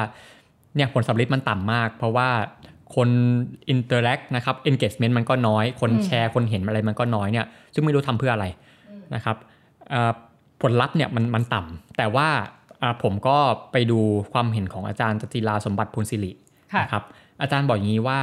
[0.76, 2.28] เนี่ยผลสัมฤทธิ์มันต่ำมาก เพราะว่า
[2.96, 3.08] คน
[3.68, 8.46] interact นะครับ engagement มันก็น้อย คนอืมแชร์คนเห็นอะไรมันก็น้อยเนี่ยซึ่งไม่รู้ทำเพื่ออะไร
[9.14, 9.36] นะครับ
[9.90, 10.12] เอ่อ
[10.62, 12.28] ผลลัพธ์เนี่ยมันมันต่ำแต่ว่า
[12.82, 13.36] อ่าผมก็
[13.72, 14.00] ไปดู
[14.32, 16.32] ความเห็นของอาจารย์จติลาสมบัติพูนสิริ
[16.72, 17.04] ค่ะนะครับ
[17.40, 18.20] อาจารย์บอกอย่างนี้ว่า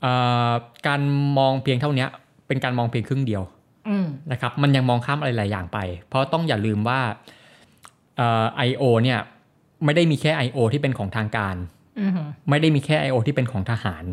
[0.00, 0.12] เอ่
[0.48, 0.52] อ
[0.86, 1.00] การ
[1.38, 2.08] มองเพียงเท่าเนี้ย
[2.46, 3.42] เป็นการมองเพียงครึ่งเดียว
[3.88, 7.00] อืมนะครับมันยังมองข้ามอะไรหลายอย่างไป เพราะต้องอย่าลืมว่า
[8.18, 8.82] เอ่อ I.O.
[9.02, 9.18] เนี่ย
[9.84, 10.58] ไม่ได้มีแค่ I.O.
[10.72, 11.56] ที่เป็นของทางการ
[12.00, 12.12] อืม
[12.48, 13.16] ไม่ได้มีแค่ I.O.
[13.26, 14.04] ที่เป็นของทหาร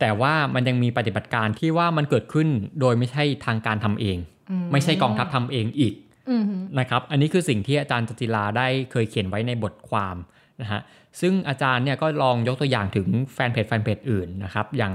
[0.00, 2.48] แต่ว่ามันยังมีปฏิบัติการที่ว่ามันเกิดขึ้น
[2.80, 4.18] โดยไม่ใช่ทางการทำเอง
[4.50, 5.94] อืมไม่ใช่กองทัพทำเองอีก
[6.30, 6.44] อืม
[6.78, 10.16] นะครับ อันนี้คือสิ่งที่อาจารย์จติลาได้เคยเขียนไว้ในบทความ
[10.62, 10.80] นะฮะ
[11.20, 14.92] ซึ่งอาจารย์เนี่ยก็ลองยกตัวอย่างถึงแฟนเพจแฟนเพจอื่นนะครับ อย่าง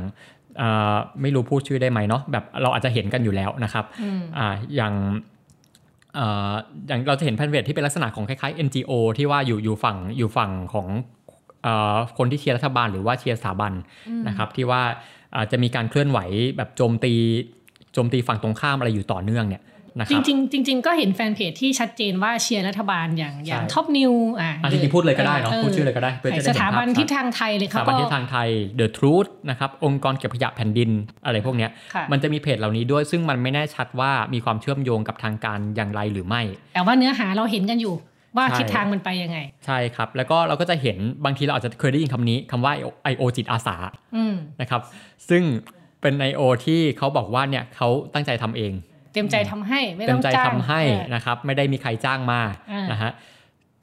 [0.57, 4.93] เอ่อไม่รู้พูดชื่อได้ไหมเนาะ แบบเราอาจจะเห็นกันอยู่แล้วนะครับอืมอ่าอย่าง
[5.38, 6.53] เอ่อ
[6.87, 10.87] อย่างเราจะเห็นแฟนเพจที่เป็นลักษณะของคล้ายๆ NGO ที่ว่าอยู่อยู่ฝั่งอยู่ฝั่งของ
[11.63, 13.73] เอ่อคนที่เชียร์รัฐบาลหรือว่าเชียร์สถาบัน
[14.27, 14.81] นะครับที่ว่า
[15.35, 16.19] อ่าจะมีการเคลื่อนไหว
[16.57, 17.13] แบบโจมตี
[17.93, 19.63] โจมตีฝั่งตรงข้ามอะไรอยู่ต่อเนื่องเนี่ย
[19.99, 30.89] นะคจรับริงๆจริงๆก็เห็นแฟนเพจที่ชัดเจนว่าเชียร์รัฐบาลอย่างอย่างใช่ท็อปนิวอ่าอะจริงๆพูดเลยก็ได้เนาะพูดชื่อเลยก็ได้เพื่อจะได้สเห็นถาภาพบันชัดทิศทางไทยเลยสครับถาบันทิศทางไทย The Truth นะครับองค์กรเก็บขยะแผ่นดิน
[31.25, 36.41] อะไรพวกเนี้ยค่ะมันจะมีเพจเหล่านี้ด้วยซึ่งมันไม่แน่ชัดว่ามีความเชื่อมโยงกับทางการอย่างไรหรือไม่
[36.73, 37.95] แต่ว่าเนื้อหาเราเห็นกันอยู่
[38.37, 42.73] ว่าใช่ทิศทางมันไปยังไง ใช่ครับ แล้วก็เราก็จะเห็นบางทีเราอาจจะเคยได้ยินคำนี้คำว่า
[43.11, 43.23] I.O.
[43.37, 43.75] จิตอาสา
[44.15, 44.81] อืมนะครับ
[45.29, 45.43] ซึ่ง
[46.01, 46.41] เป็น I.O.
[46.65, 48.73] ที่เขาบอกว่าเนี่ยเขาตั้งใจทำเอง
[49.13, 52.41] เต็มใจทำให้ไม่เต็ต้อมงใจจ้างทำให้เออนะครับไม่ได้มีใครจ้างมา
[52.71, 53.11] อ่านนะฮะ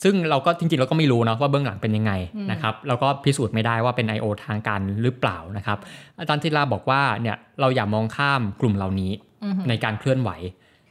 [0.05, 4.27] ซึ่งเราก็จริงๆเราก็ไม่รู้นะว่าเบื้องหลังเป็นยังไงอืมนะครับเราก็พิสูจน์ไม่ได้ว่าเป็น I.O.
[4.47, 5.79] ทางการหรือเปล่านะครับ
[6.19, 9.13] อาจารย์ธิลาบอกว่าเนี่ยเราอย่ามองข้ามกลุ่มเหล่านี้
[9.45, 10.31] อือฮึในการเคลื่อนไหว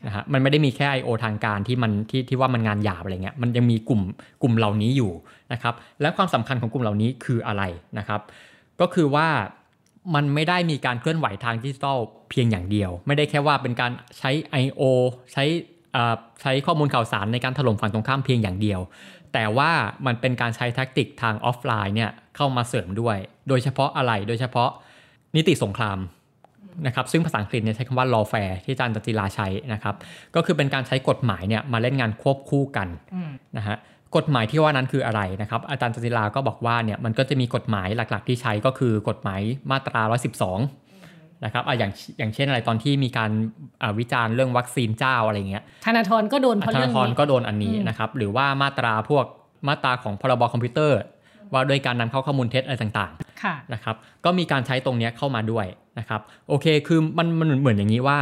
[0.06, 1.10] นะฮะมันไม่ได้มีแค่ I.O.
[1.26, 4.02] ทางการที่มันที่ที่ว่ามันงานหยาบอะไรเงี้ยมันยังมีกลุ่ม
[4.42, 5.12] กลุ่มเหล่านี้อยู่
[5.54, 7.64] นะครับและความสำคัญของกลุ่มเหล่านี้คืออะไร
[7.98, 8.22] นะครับ
[8.82, 9.28] ก็คือว่า
[10.14, 11.98] มันไม่ได้มีการเคลื่อนไหวทางดิจิทัล
[12.30, 14.32] เพียงอย่างเดียว ไม่ได้แค่ว่าเป็นการใช้
[14.64, 14.82] I.O.
[15.34, 15.44] ใช้
[15.96, 18.80] อ่าใช้ข้อมูลข่าวสารในการถล่มฝั่งตรงข้ามเพียงอย่างเดียว
[19.34, 19.72] แต่ว่า
[20.06, 23.18] มันเป็นการใช้แท็กติกทางออฟไลน์เนี่ยเข้ามาเสริมด้วย
[23.50, 24.70] โดยเฉพาะอะไร โดยเฉพาะ
[25.36, 26.00] นิติสงคราม
[26.86, 29.96] นะครับซึ่งภาษาอังกฤษเนี่ยใช้คำว่า lawfare ที่อาจารย์จติลาใช้นะครับ
[30.36, 33.78] ก็คือเป็นการใช้กฎหมายเนี่ยมาเล่นงานควบคู่กันอืมนะฮะ
[34.18, 39.42] กฎหมายที่ว่านั้นคืออะไรนะครับ อาจารย์จติลาก็บอกว่าเนี่ยมันก็จะมีกฎหมายหลักๆ ที่ใช้ก็คือกฎหมาย
[39.72, 40.02] มาตรา
[40.74, 43.32] 112 นะครับอะอย่างอย่างเช่นอะไรตอนที่มีการ
[43.82, 49.26] อ่าวิจารณ์เรื่องวัคซีนเจ้าอะไรเงี้ยธนาธรก็โดนเพราะธเรื่นาองธรนี้ก็โดนอันนี้อืมนะครับ หรือว่ามาตราพวก
[49.68, 51.00] มาตราของพรบคอมพิวเตอร์
[51.54, 53.96] ว่าด้วยการนำเข้าข้อมูลเท็จอะไรต่างๆค่ะนะครับ
[54.26, 55.66] ก็มีการใช้ตรงเนี้ยเข้ามาด้วย
[56.00, 58.18] นะครับ โอเคคือมันมันเหมือนอย่างนี้ว่า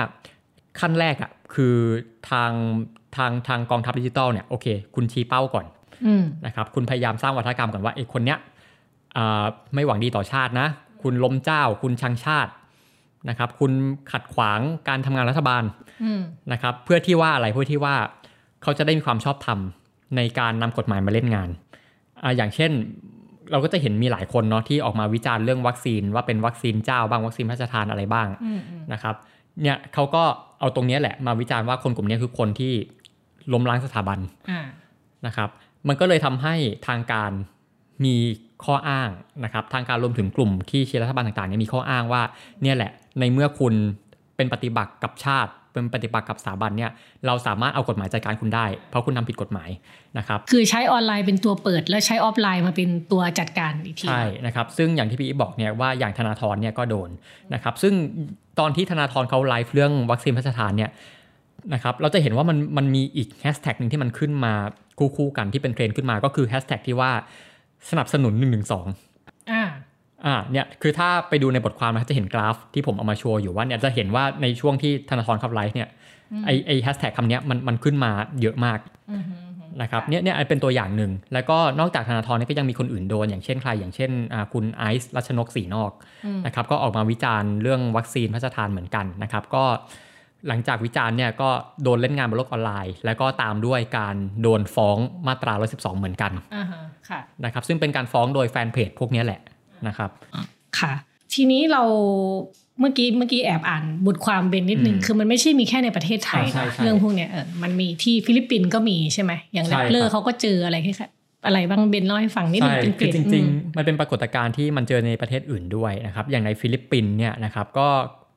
[0.80, 1.76] ขั้นแรกอะ่ะคือ
[2.30, 2.52] ทาง
[3.16, 5.83] ทางทางกองทัพดิจิทัลเนี่ยโอเค คุณชี้เป้าก่อนอืม
[6.46, 8.40] นะครับคุณพยายามสร้างวัฒกรรมก่อนว่าไอ้คนเนี้ย
[9.18, 10.68] อ่าไม่หวังดีต่อชาตินะ
[11.02, 12.52] คุณล้มเจ้า คุณชังชาติ
[13.30, 13.72] นะครับ คุณ
[14.12, 15.64] ขัดขวางการทำงานรัฐบาล
[16.04, 16.22] อืม
[16.52, 17.96] นะครับ เพื่อที่ว่าอะไรเพื่อที่ว่า
[18.64, 19.60] เขาจะได้มีความชอบธรรม
[20.16, 21.50] ในการนำกฎหมายมาเล่นงาน
[22.24, 22.72] อ่าอย่างเช่น
[23.52, 29.16] เราก็จะเห็นมีหลายคนเนาะที่ออกมาวิจารณ์เรื่องวัคซีนว่าเป็นวัคซีนเจ้าบ้างวัคซีนพระราชทานอะไรบ้างอืมอืมนะครับ
[29.62, 30.24] เนี่ยเขาก็
[30.60, 32.74] เอาตรงเนี้ยแหละมาวิจารณ์ว่าคนกลุ่มเนี้ยคือคนที่
[33.54, 34.20] ล้มล้างสถาบัน
[34.52, 34.62] อ่า
[35.26, 35.50] นะครับ
[35.88, 36.56] มันก็เลยทำให้
[36.88, 37.32] ทางการ
[38.06, 38.16] มี
[38.66, 39.10] ข้ออ้าง
[39.44, 42.22] นะครับทางการรวมถึงกลุ่มที่เชียร์รัฐบาลต่างๆเนี่ยมีข้ออ้างว่า
[42.62, 43.74] เนี่ยแหละในเมื่อคุณ
[44.36, 46.92] เป็นปฏิบัติกับชาติเป็นปฏิปักษ์กับสถาบันเนี่ย
[47.26, 49.70] เราสามารถเอากฎหมายจัดการคุณได้ เพราะคุณทำผิดกฎหมาย
[50.18, 57.10] นะครับคือใช้ออนไลน์เป็นตัวเปิด แล้วใช้ออฟไลน์มาเป็นตัวจัดการอีกทีใช่นะครับซึ่งอย่างที่พี่อีฟบอกเนี่ยว่าอย่างธนาธรเนี่ยก็โดน
[57.54, 57.94] นะครับซึ่ง
[58.60, 60.92] ตอนที่ธนาธรเขาไลฟ์เรื่องวัคซีนพระราชทานเนี่ย
[61.74, 64.54] นะครับเราจะเห็นว่ามันมันมีอีกแฮชแท็กหนึ่งที่มันขึ้นมา
[65.00, 67.12] คู่ๆกันที่เป็นเทรนด์ขึ้นมาก็คือแฮชแท็กที่ว่า
[67.90, 68.60] สนับสนุน1นึ
[69.52, 69.64] อ่า
[70.26, 75.90] อ่าเนี่ยคือถ้าไปดูในบทความนะจะเห็นกราฟที่ผมเอามาโชว์อยู่ว่าเนี่ยจะเห็นว่าในช่วงที่ธนาธรขับไลฟ์เนี่ย
[76.46, 78.12] ไอไอแฮชแท็กคำเนี้ยมันมันขึ้นมา
[78.42, 78.80] เยอะมาก
[79.14, 79.36] อือฮึ
[79.82, 85.92] นะครับเนี่ยเนี่ยเป็นตัวอย่างหนึ่ง แล้วก็นอกจากธนาธรเนี่ยก็ยังมีคนอื่นโดน อย่างเช่นใครอย่างเช่นอ่าคุณไอซ์รัชนกสีนอก
[86.46, 89.64] นะครับก็ออกมาวิจารณ์เรื่องวัคซีนพระราชทานเหมือนกันนะครับก็
[90.48, 91.50] หลังจากวิจารณ์เนี่ยก็
[91.84, 99.42] โดนเล่นงานบนโลกออนไลน์ แล้วก็ตามด้วยการโดนฟ้องมาตรา 112 เหมือนกันอ่าฮะค่ะนะครับซึ่งเป็นการฟ้องโดยแฟนเพจพวกเนี้ยแหละ
[99.88, 100.10] นะครับ
[100.80, 100.94] ค่ะ
[101.34, 101.84] ทีนี้เรา
[102.80, 110.96] เมื่อกี้เมื่อกี้แอบอ่านบทความเบนนิดนึงอืมคือมันไม่ใช่มีแค่ในประเทศไทยอ่าใช่ใช่เรื่องพวกเนี้ยเออมันมีที่ฟิลิปปินส์ก็มีใช่ไหมอย่างใช่ Rappler ครับเขาก็เจออะไรที่
[111.46, 117.88] อะไรบ้างเบนเล่าให้ฟังนิดนึใช่งเป็นเกคือรดจริงอืมๆมันเป็นปรากฏการณ์ที่มันเจอในประเทศอื่นด้วยนะครับ อย่างในฟิลิปปินส์เนี่ยนะครับ ก็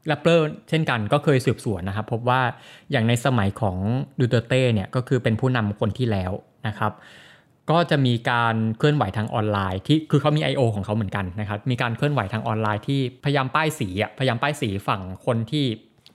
[0.06, 2.40] Rappler เช่นกันก็เคยสืบสวนนะครับ พบว่า
[2.90, 3.76] อย่างในสมัยของ
[4.18, 6.32] ดูเตอร์เต้เนี่ยก็คือเป็นผู้นำคนที่แล้ว
[6.66, 6.92] นะครับ
[7.70, 10.62] ก็จะมีการเคลื่อนไหวทางออนไลน์ที่คือเขามี I.O.
[10.74, 15.64] ของเขาเหมือนกันนะครับ มีการเคลื่อนไหวทางออนไลน์ที่พยายามป้ายสีอะพยายามป้ายสีฝั่งคนที่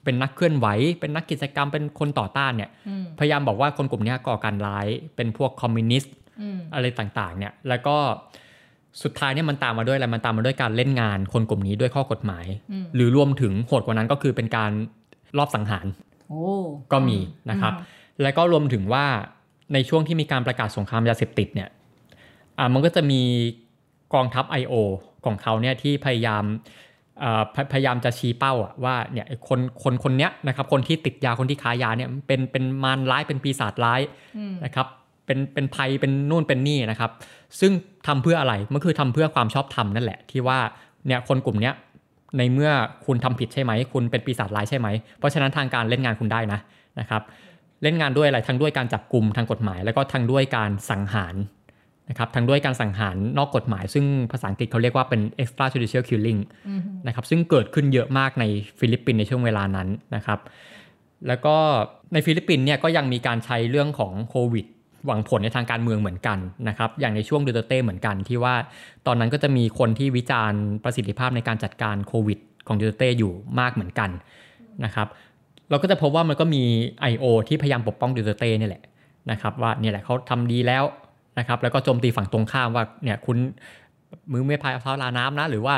[0.04, 0.68] เป็นนักเคลื่อนไหว
[1.00, 7.98] เป็นนักกิจกรรมเป็นคนต่อต้านเนี่ยอืมพยายามบอกว่าคนกลุ่มเนี้ยก่อการร้ายเป็นพวกคอมมิวนิสต์อืมอะไรต่างๆเนี่ยแล้วก็
[9.04, 14.72] สุดท้ายเนี่ยมันตามมาด้วยอะไรมันตามมาด้วยการเล่นงานคนกลุ่มนี้ด้วยข้อกฎหมายอืมหรือรวมถึงโหดกว่านั้นก็คือเป็นการ
[15.38, 15.86] รอบสังหาร
[16.30, 16.44] โอ้
[16.92, 17.18] ก็มี
[17.52, 17.74] นะครับ
[18.22, 19.06] แล้วก็รวมถึงว่า
[19.74, 21.70] ในช่วงที่มีการประกาศสงครามยาเสพติดเนี่ย
[22.58, 23.22] อ่ามันก็จะมี
[24.14, 24.74] กองทัพ I.O.
[25.26, 26.44] ของเขาเนี่ยที่พยายาม
[27.24, 34.02] อ่าพยพยายามจะชี้เป้าอะว่าเนี่ยไอ้คนคนคนเนี้ยนะครับคนที่ติดยาคนที่ค้ายาเนี่ยเป็นเป็นมารร้ายเป็นปีศาจร้าย
[34.38, 34.88] อืมนะครับ
[35.32, 37.12] เป็นเป็นภัยเป็นนู่นเป็นนี่นะครับ
[37.60, 37.72] ซึ่ง
[38.08, 40.60] ทำเพื่ออะไรมันคือทำเพื่อความชอบธรรมนั่นแหละที่ว่า
[41.08, 41.74] เนี่ยคนกลุ่มเนี้ย
[42.38, 42.72] ในเมื่อ
[43.06, 44.88] คุณทำผิดใช่ไหม คุณเป็นปีศาจร้ายใช่ไหม
[45.20, 46.60] เพราะฉะนั้นทางการเล่นงานคุณได้นะ
[47.00, 47.22] นะครับ
[47.84, 51.36] เล่นงานด้วยอะไรทั้งด้วยการจับกลุ่มทางกฎหมาย แล้วก็ทั้งด้วยการสังหาร
[52.10, 58.46] นะครับทั้งด้วยการสังหารนอกกฎหมาย ซึ่งภาษาอังกฤษเขาเรียกว่าเป็น extrajudicial killing อืมนะครับซึ่งเกิดขึ้นเยอะมากใน
[58.80, 60.40] ฟิลิปปินส์ในช่วงเวลานั้นนะครับ
[61.28, 61.56] แล้วก็
[62.14, 64.66] ในฟิลิปปินส์เนี่ยก็ยังมีการใช้เรื่องของโควิด
[65.06, 66.38] หวังผลในทางการเมืองเหมือนกัน
[66.68, 68.56] นะครับ อย่างในช่วงดูเตเต้เหมือนกันที่ว่า
[69.08, 74.10] ตอนนั้นก็จะมีคนที่วิจารณ์ประสิทธิภาพในการจัดการโควิด ของดูเตเต้อยู่มากเหมือนกัน
[74.86, 75.08] นะครับ
[75.70, 76.64] เราก็จะพบว่ามันก็มี
[77.12, 77.26] I.O.
[77.48, 78.84] ที่พยายามปกป้องดูเตเต้นี่แหละ
[79.32, 80.84] นะครับว่าเนี่ยแหละเขาทำดีแล้ว
[81.40, 83.38] นะครับ แล้วก็โจมตีฝั่งตรงข้ามว่าเนี่ยคุณ
[84.32, 85.76] มือไม่พายเท้าราน้ำนะ หรือว่า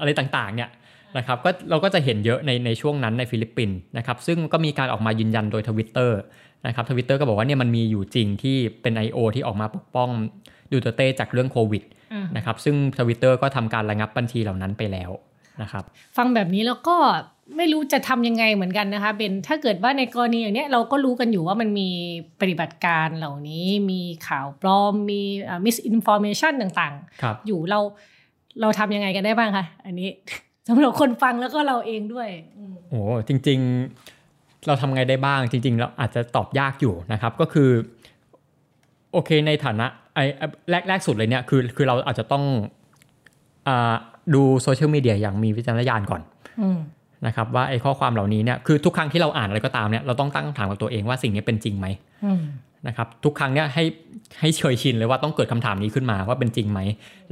[0.00, 0.70] อะไรต่างๆเนี่ย
[1.18, 6.18] นะครับก็เราก็จะเห็นเยอะในในช่วงนั้นในฟิลิปปินส์นะครับซึ่งก็มีการออกมายืนยันโดยทวิตเตอร์
[6.66, 9.18] นะครับทวิตเตอร์ก็บอกว่าเนี่ยมันมีอยู่จริงที่เป็น I.O.
[9.34, 10.10] ที่ออกมาปกป้อง
[10.72, 15.10] ดูเตอร์เต้จากเรื่องโควิดอืมนะครับซึ่งทวิตเตอร์ก็ทำการระงับบัญชีเหล่านั้นไปแล้ว
[15.62, 15.84] นะครับ
[16.16, 16.96] ฟังแบบนี้แล้วก็
[17.56, 21.88] ไม่รู้จะทำยังไงเหมือนกันนะคะเบนถ้าเกิดว่าในกรณีอย่างเนี้ยเราก็รู้กันอยู่ว่ามันมี
[22.40, 25.20] ปฏิบัติการเหล่านี้ มีข่าวปลอม มี
[25.64, 27.80] มิสอินฟอร์เมชันต่างครับๆอยู่เรา
[28.60, 30.08] เราทำยังไงกันได้บ้างคะอันนี้
[30.68, 33.58] สำหรับคนฟังแล้วก็เราเองด้วยอืมโอ้จริง
[33.94, 34.15] ๆ
[34.66, 37.70] เราทำไงได้บ้างจริงๆ เราอาจจะตอบยากอยู่นะครับ ก็คือ
[39.12, 40.24] โอเคในฐานะไอ้
[40.70, 42.44] แรกแรกสุดเลยเนี่ยคือคือเราอาจจะต้อง
[43.68, 43.70] อ
[44.34, 46.22] ดูโซเชียลมีเดียอย่างมีวิจารณญาณก่อน
[46.60, 46.62] อ
[47.26, 51.86] นะครับว่าไอ้ข้อความเหล่านี้เนี่ยคือทุกครั้งที่เราอ่านอะไรก็ตามเนี่ยเราต้องตั้งคำถามกับตัวเองว่าสิ่งนี้เป็นจริงไหม
[52.38, 52.40] ม
[52.86, 53.84] นะครับทุกครั้งเนี่ยให้
[54.40, 56.80] ให้เฉยชินเลยว่าต้องเกิดคำถามนี้ขึ้นมาว่าเป็นจริงไหม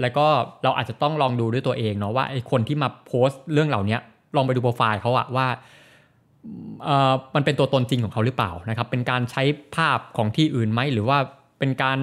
[0.01, 0.27] แล้วก็
[0.65, 3.97] เราอาจจะต้องลองดูด้วยตัวเองเนาะว่าไอ้คนที่มาโพสต์เรื่องเหล่านี้
[4.37, 5.47] ลองไปดูโปรไฟล์เขาอะว่า
[7.35, 9.43] มันเป็นตัวตนจริงของเขาหรือเปล่านะครับ เป็นการใช้
[9.77, 11.19] ภาพของที่อื่นไหมหรือว่า
[11.59, 11.99] เป็นการ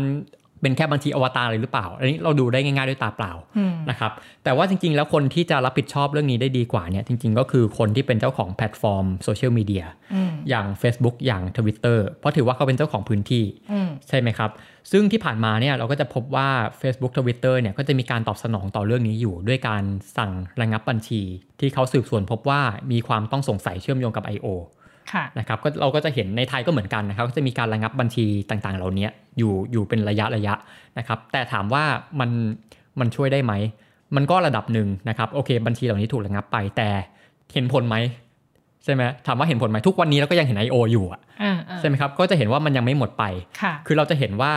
[0.61, 4.11] เป็นแค่บัญชีอวตารเลยหรือเปล่า อันนี้เราดูได้ง่ายๆด้วยตาเปล่าอืมนะครับ
[4.43, 14.49] แต่ว่าจริงๆ แล้วคนที่จะรับผิดชอบเรื่องนี้ได้ดีกว่าเนี่ย จริงๆ ก็คือคนที่เป็นเจ้าของแพลตฟอร์มโซเชียลมีเดียอืมอย่าง Facebook อย่าง Twitter เพราะถือว่าเขาเป็นเจ้าของพื้นที่อืมใช่ไหมครับ
[14.91, 16.49] ซึ่งที่ผ่านมาเนี่ยเราก็จะพบว่า
[16.81, 19.83] Facebook Twitter เนี่ยก็จะมีการตอบสนองต่อเรื่องนี้อยู่ ด้วยการ
[20.17, 21.21] สั่งระงับบัญชี
[21.59, 22.61] ที่เขาสืบสวนพบว่า
[22.91, 24.47] มีความต้องสงสัยเชื่อมโยงกับ I.O.
[25.11, 29.07] ค่ะนะครับก็เราก็จะเห็นในไทยก็เหมือนกันนะครับก็จะมีการระงับบัญชีต่างๆ เหล่านี้
[29.37, 30.53] อยู่อยู่เป็นระยะระยะ
[30.97, 31.83] นะครับแต่ถามว่า
[32.19, 32.29] มัน
[32.99, 33.53] มันช่วยได้ไหม
[34.15, 36.89] มันก็ระดับหนึ่งนะครับโอเค บัญชีเหล่านี้ถูกระงับไปแต่
[37.53, 37.95] เห็นผลไหม
[38.83, 40.75] ใช่ไหมถามว่าเห็นผลไหมทุกวันนี้เราก็ยังเห็น I.O.
[40.91, 43.23] อยู่อะอ่าอ่าใช่ไหมครับก็จะเห็นว่ามันยังไม่หมดไป
[43.61, 44.53] ค่ะคือเราจะเห็นว่า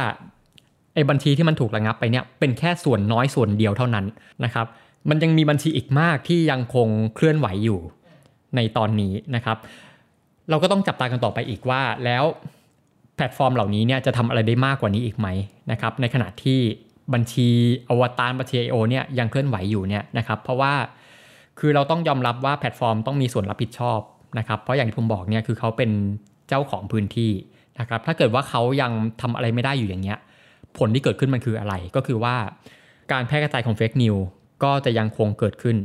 [0.94, 4.04] ไอ้บัญชีที่มันถูกระงับไปเนี่ยเป็นแค่ส่วนน้อยส่วนเดียวเท่านั้น
[4.44, 4.66] นะครับ
[5.08, 7.80] มันยังมีบัญชีอีกมากที่ยังคงเคลื่อนไหวอยู่
[8.56, 9.56] ในตอนนี้นะครับ
[10.50, 12.24] เราก็ต้องจับตากันต่อไปอีกว่าแล้ว
[13.16, 15.28] แพลตฟอร์มเหล่านี้เนี่ยจะทำอะไรได้มากกว่านี้อีกไหม
[15.70, 16.60] นะครับในขณะที่
[17.14, 17.48] บัญชี
[17.88, 20.72] อวตารบัญชี IO เนี่ยยังเคลื่อนไหวอยู่เนี่ยนะครับเพราะว่า
[21.58, 24.00] คือเราต้องยอมรับว่าแพลตฟอร์มต้องมีส่วนรับผิดชอบ
[24.38, 25.90] นะครับเพราะอย่างที่ผมบอกเนี่ยคือเขาเป็น
[26.48, 27.32] เจ้าของพื้นที่
[27.80, 30.18] นะครับถ้าเกิดว่าเขายังทำอะไรไม่ได้อยู่อย่างเงี้ย
[30.78, 32.34] ผลที่เกิดขึ้นมันคืออะไรก็คือว่า
[33.12, 34.16] การแพร่กระจายของเฟกนิว
[34.64, 35.76] ก็จะยังคงเกิดขึ้น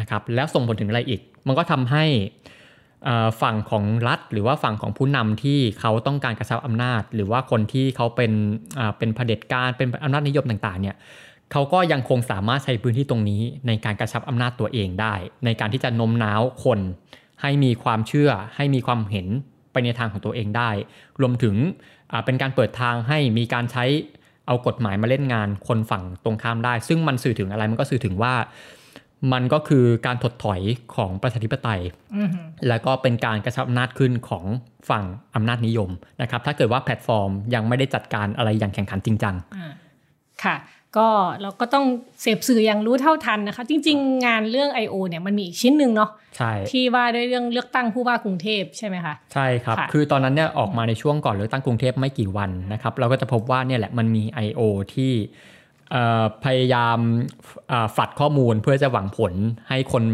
[0.00, 2.04] นะครับแล้วส่งผลถึงอะไรอีก มันก็ทำให้
[3.42, 8.32] ฝั่งของรัฐ หรือว่าฝั่งของผู้นำที่เขาต้องการกระชับอำนาจ หรือว่าคนที่เขาเป็น
[8.98, 10.96] เป็นเผด็จการเป็นอำนาจนิยมต่างๆเนี่ย
[11.52, 16.78] เขาก็ยังคงสามารถใช้พื้นที่ตรงนี้ในการกระชับอำนาจตัวเองได้ ในการที่จะโน้มน้าวคน
[17.42, 19.28] ให้มีความเชื่อให้มีความเห็น
[19.72, 20.70] ไปในทางของตัวเองได้
[21.20, 21.54] รวมถึง
[22.24, 23.84] เป็นการเปิดทางให้มีการใช้
[24.46, 28.34] เอากฎหมายมาเล่นงานคนฝั่งตรงข้ามได้ ซึ่งมันสื่อถึงอะไรมันก็สื่อถึงว่า
[29.32, 30.60] มันก็คือการถดถอย
[30.96, 31.80] ของประชาธิปไตย
[32.68, 34.44] แล้วก็เป็นการกระชับอำนาจขึ้นของ
[34.90, 35.90] ฝั่งอำนาจนิยม
[36.22, 39.34] นะครับ ถ้าเกิดว่าแพลตฟอร์มยังไม่ได้จัดการอะไรอย่างแข่งขันจริงจัง
[40.44, 40.56] ค่ะ
[40.96, 41.08] ก็
[41.42, 41.84] เราก็ต้อง
[42.22, 44.94] เสพสื่ออย่างรู้เท่าทันนะคะ จริง ๆ งานเรื่อง I.O.
[45.08, 54.60] เนี่ยมันมีอีกชิ้นหนึ่งเนาะใช่ที่ว่าด้วยเรื่องเลือกตั้งผู้ว่ากรุงเทพใช่ไหมคะใช่ครับ คือตอนนั้นเนี่ยออกมาในช่วงก่อนเลือกตั้งกรุงเทพไม่กี่วันนะครับเราก็จะพบว่าเนี่ยแหละมันมี I.O.
[54.94, 55.12] ที่
[56.44, 56.98] พยายาม
[57.96, 59.32] ฝัดข้อมูลเพื่อจะหวังผล
[59.68, 60.04] ให้คน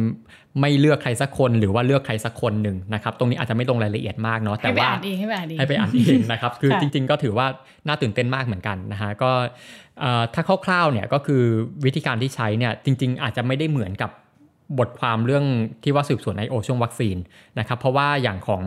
[0.61, 7.47] ไม่เลือกใครสักคนหรือว่าเลือกใครสักคนหนึ่งนะครับตรงนี้อาจจะไม่ลงรายละเอียดมากเนาะแต่ว่าให้ไปอ่านเองให้ไปอ่านเองนะครับคือจริง ๆ ก็ถือว่า
[7.87, 9.31] น่าตื่นเต้นมากเหมือนกันนะฮะก็
[10.35, 11.43] ถ้าคร่าวๆเนี่ยก็คือ
[11.85, 14.11] วิธีการที่ใช้เนี่ยจริง ๆ อาจจะไม่ได้เหมือนกับ
[14.79, 15.45] บทความเรื่อง
[15.83, 17.17] ที่ว่าสืบสวนไอโอช่วงวัคซีน
[17.59, 18.63] นะครับเพราะว่าอย่างของ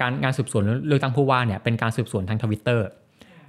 [0.00, 2.86] การงานสืบสวนเรื่องตั้งผู้ว่าเนี่ยเป็นการสืบสวนทางทวิตเตอร์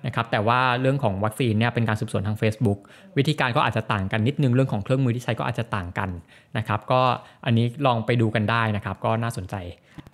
[0.06, 2.80] นะครับแต่ว่าเรื่องของวัคซีนเนี่ยเป็นการสืบสวนทาง Facebook
[3.18, 6.10] วิธีการก็อาจจะต่างกันนิดนึงเรื่องของเครื่องมือที่ใช้ก็อาจจะต่างกัน
[6.58, 7.02] นะครับก็
[7.46, 9.56] อันนี้ลองไปดูกันได้นะครับก็น่าสนใจ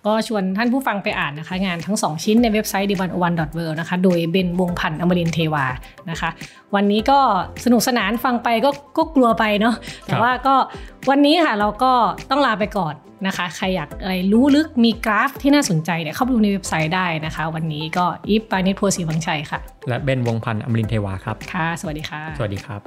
[0.06, 5.66] ก็ชวนท่านผู้ฟังไปอ่านนะคะ งานทั้ง 2 ชิ้นในเว็บไซต์ d 1 1 w o r l d นะคะโดยเบนวงพันธ์อมรินเทวา
[6.10, 6.30] นะคะ
[6.74, 7.18] วันนี้ก็
[7.64, 9.74] สนุกสนานฟังไปก็ก็กลัวไปเนาะ
[10.06, 10.54] แต่ว่าก็
[11.10, 11.92] วันนี้ค่ะเราก็
[12.30, 12.94] ต้องลาไปก่อน
[13.26, 22.80] นะคะ ใครอยากอะไรรู้ลึกมีกราฟที่น่าสนใจเนี่ยเข้าไปดูในเว็บไซต์ได้นะคะ วันนี้ก็อีฟปานิชโพสีบังชัยค่ะ และเบนวงพันธ์อมรินเทวาครับ ค่ะ สวัสดีค่ะ สวัสดีครับ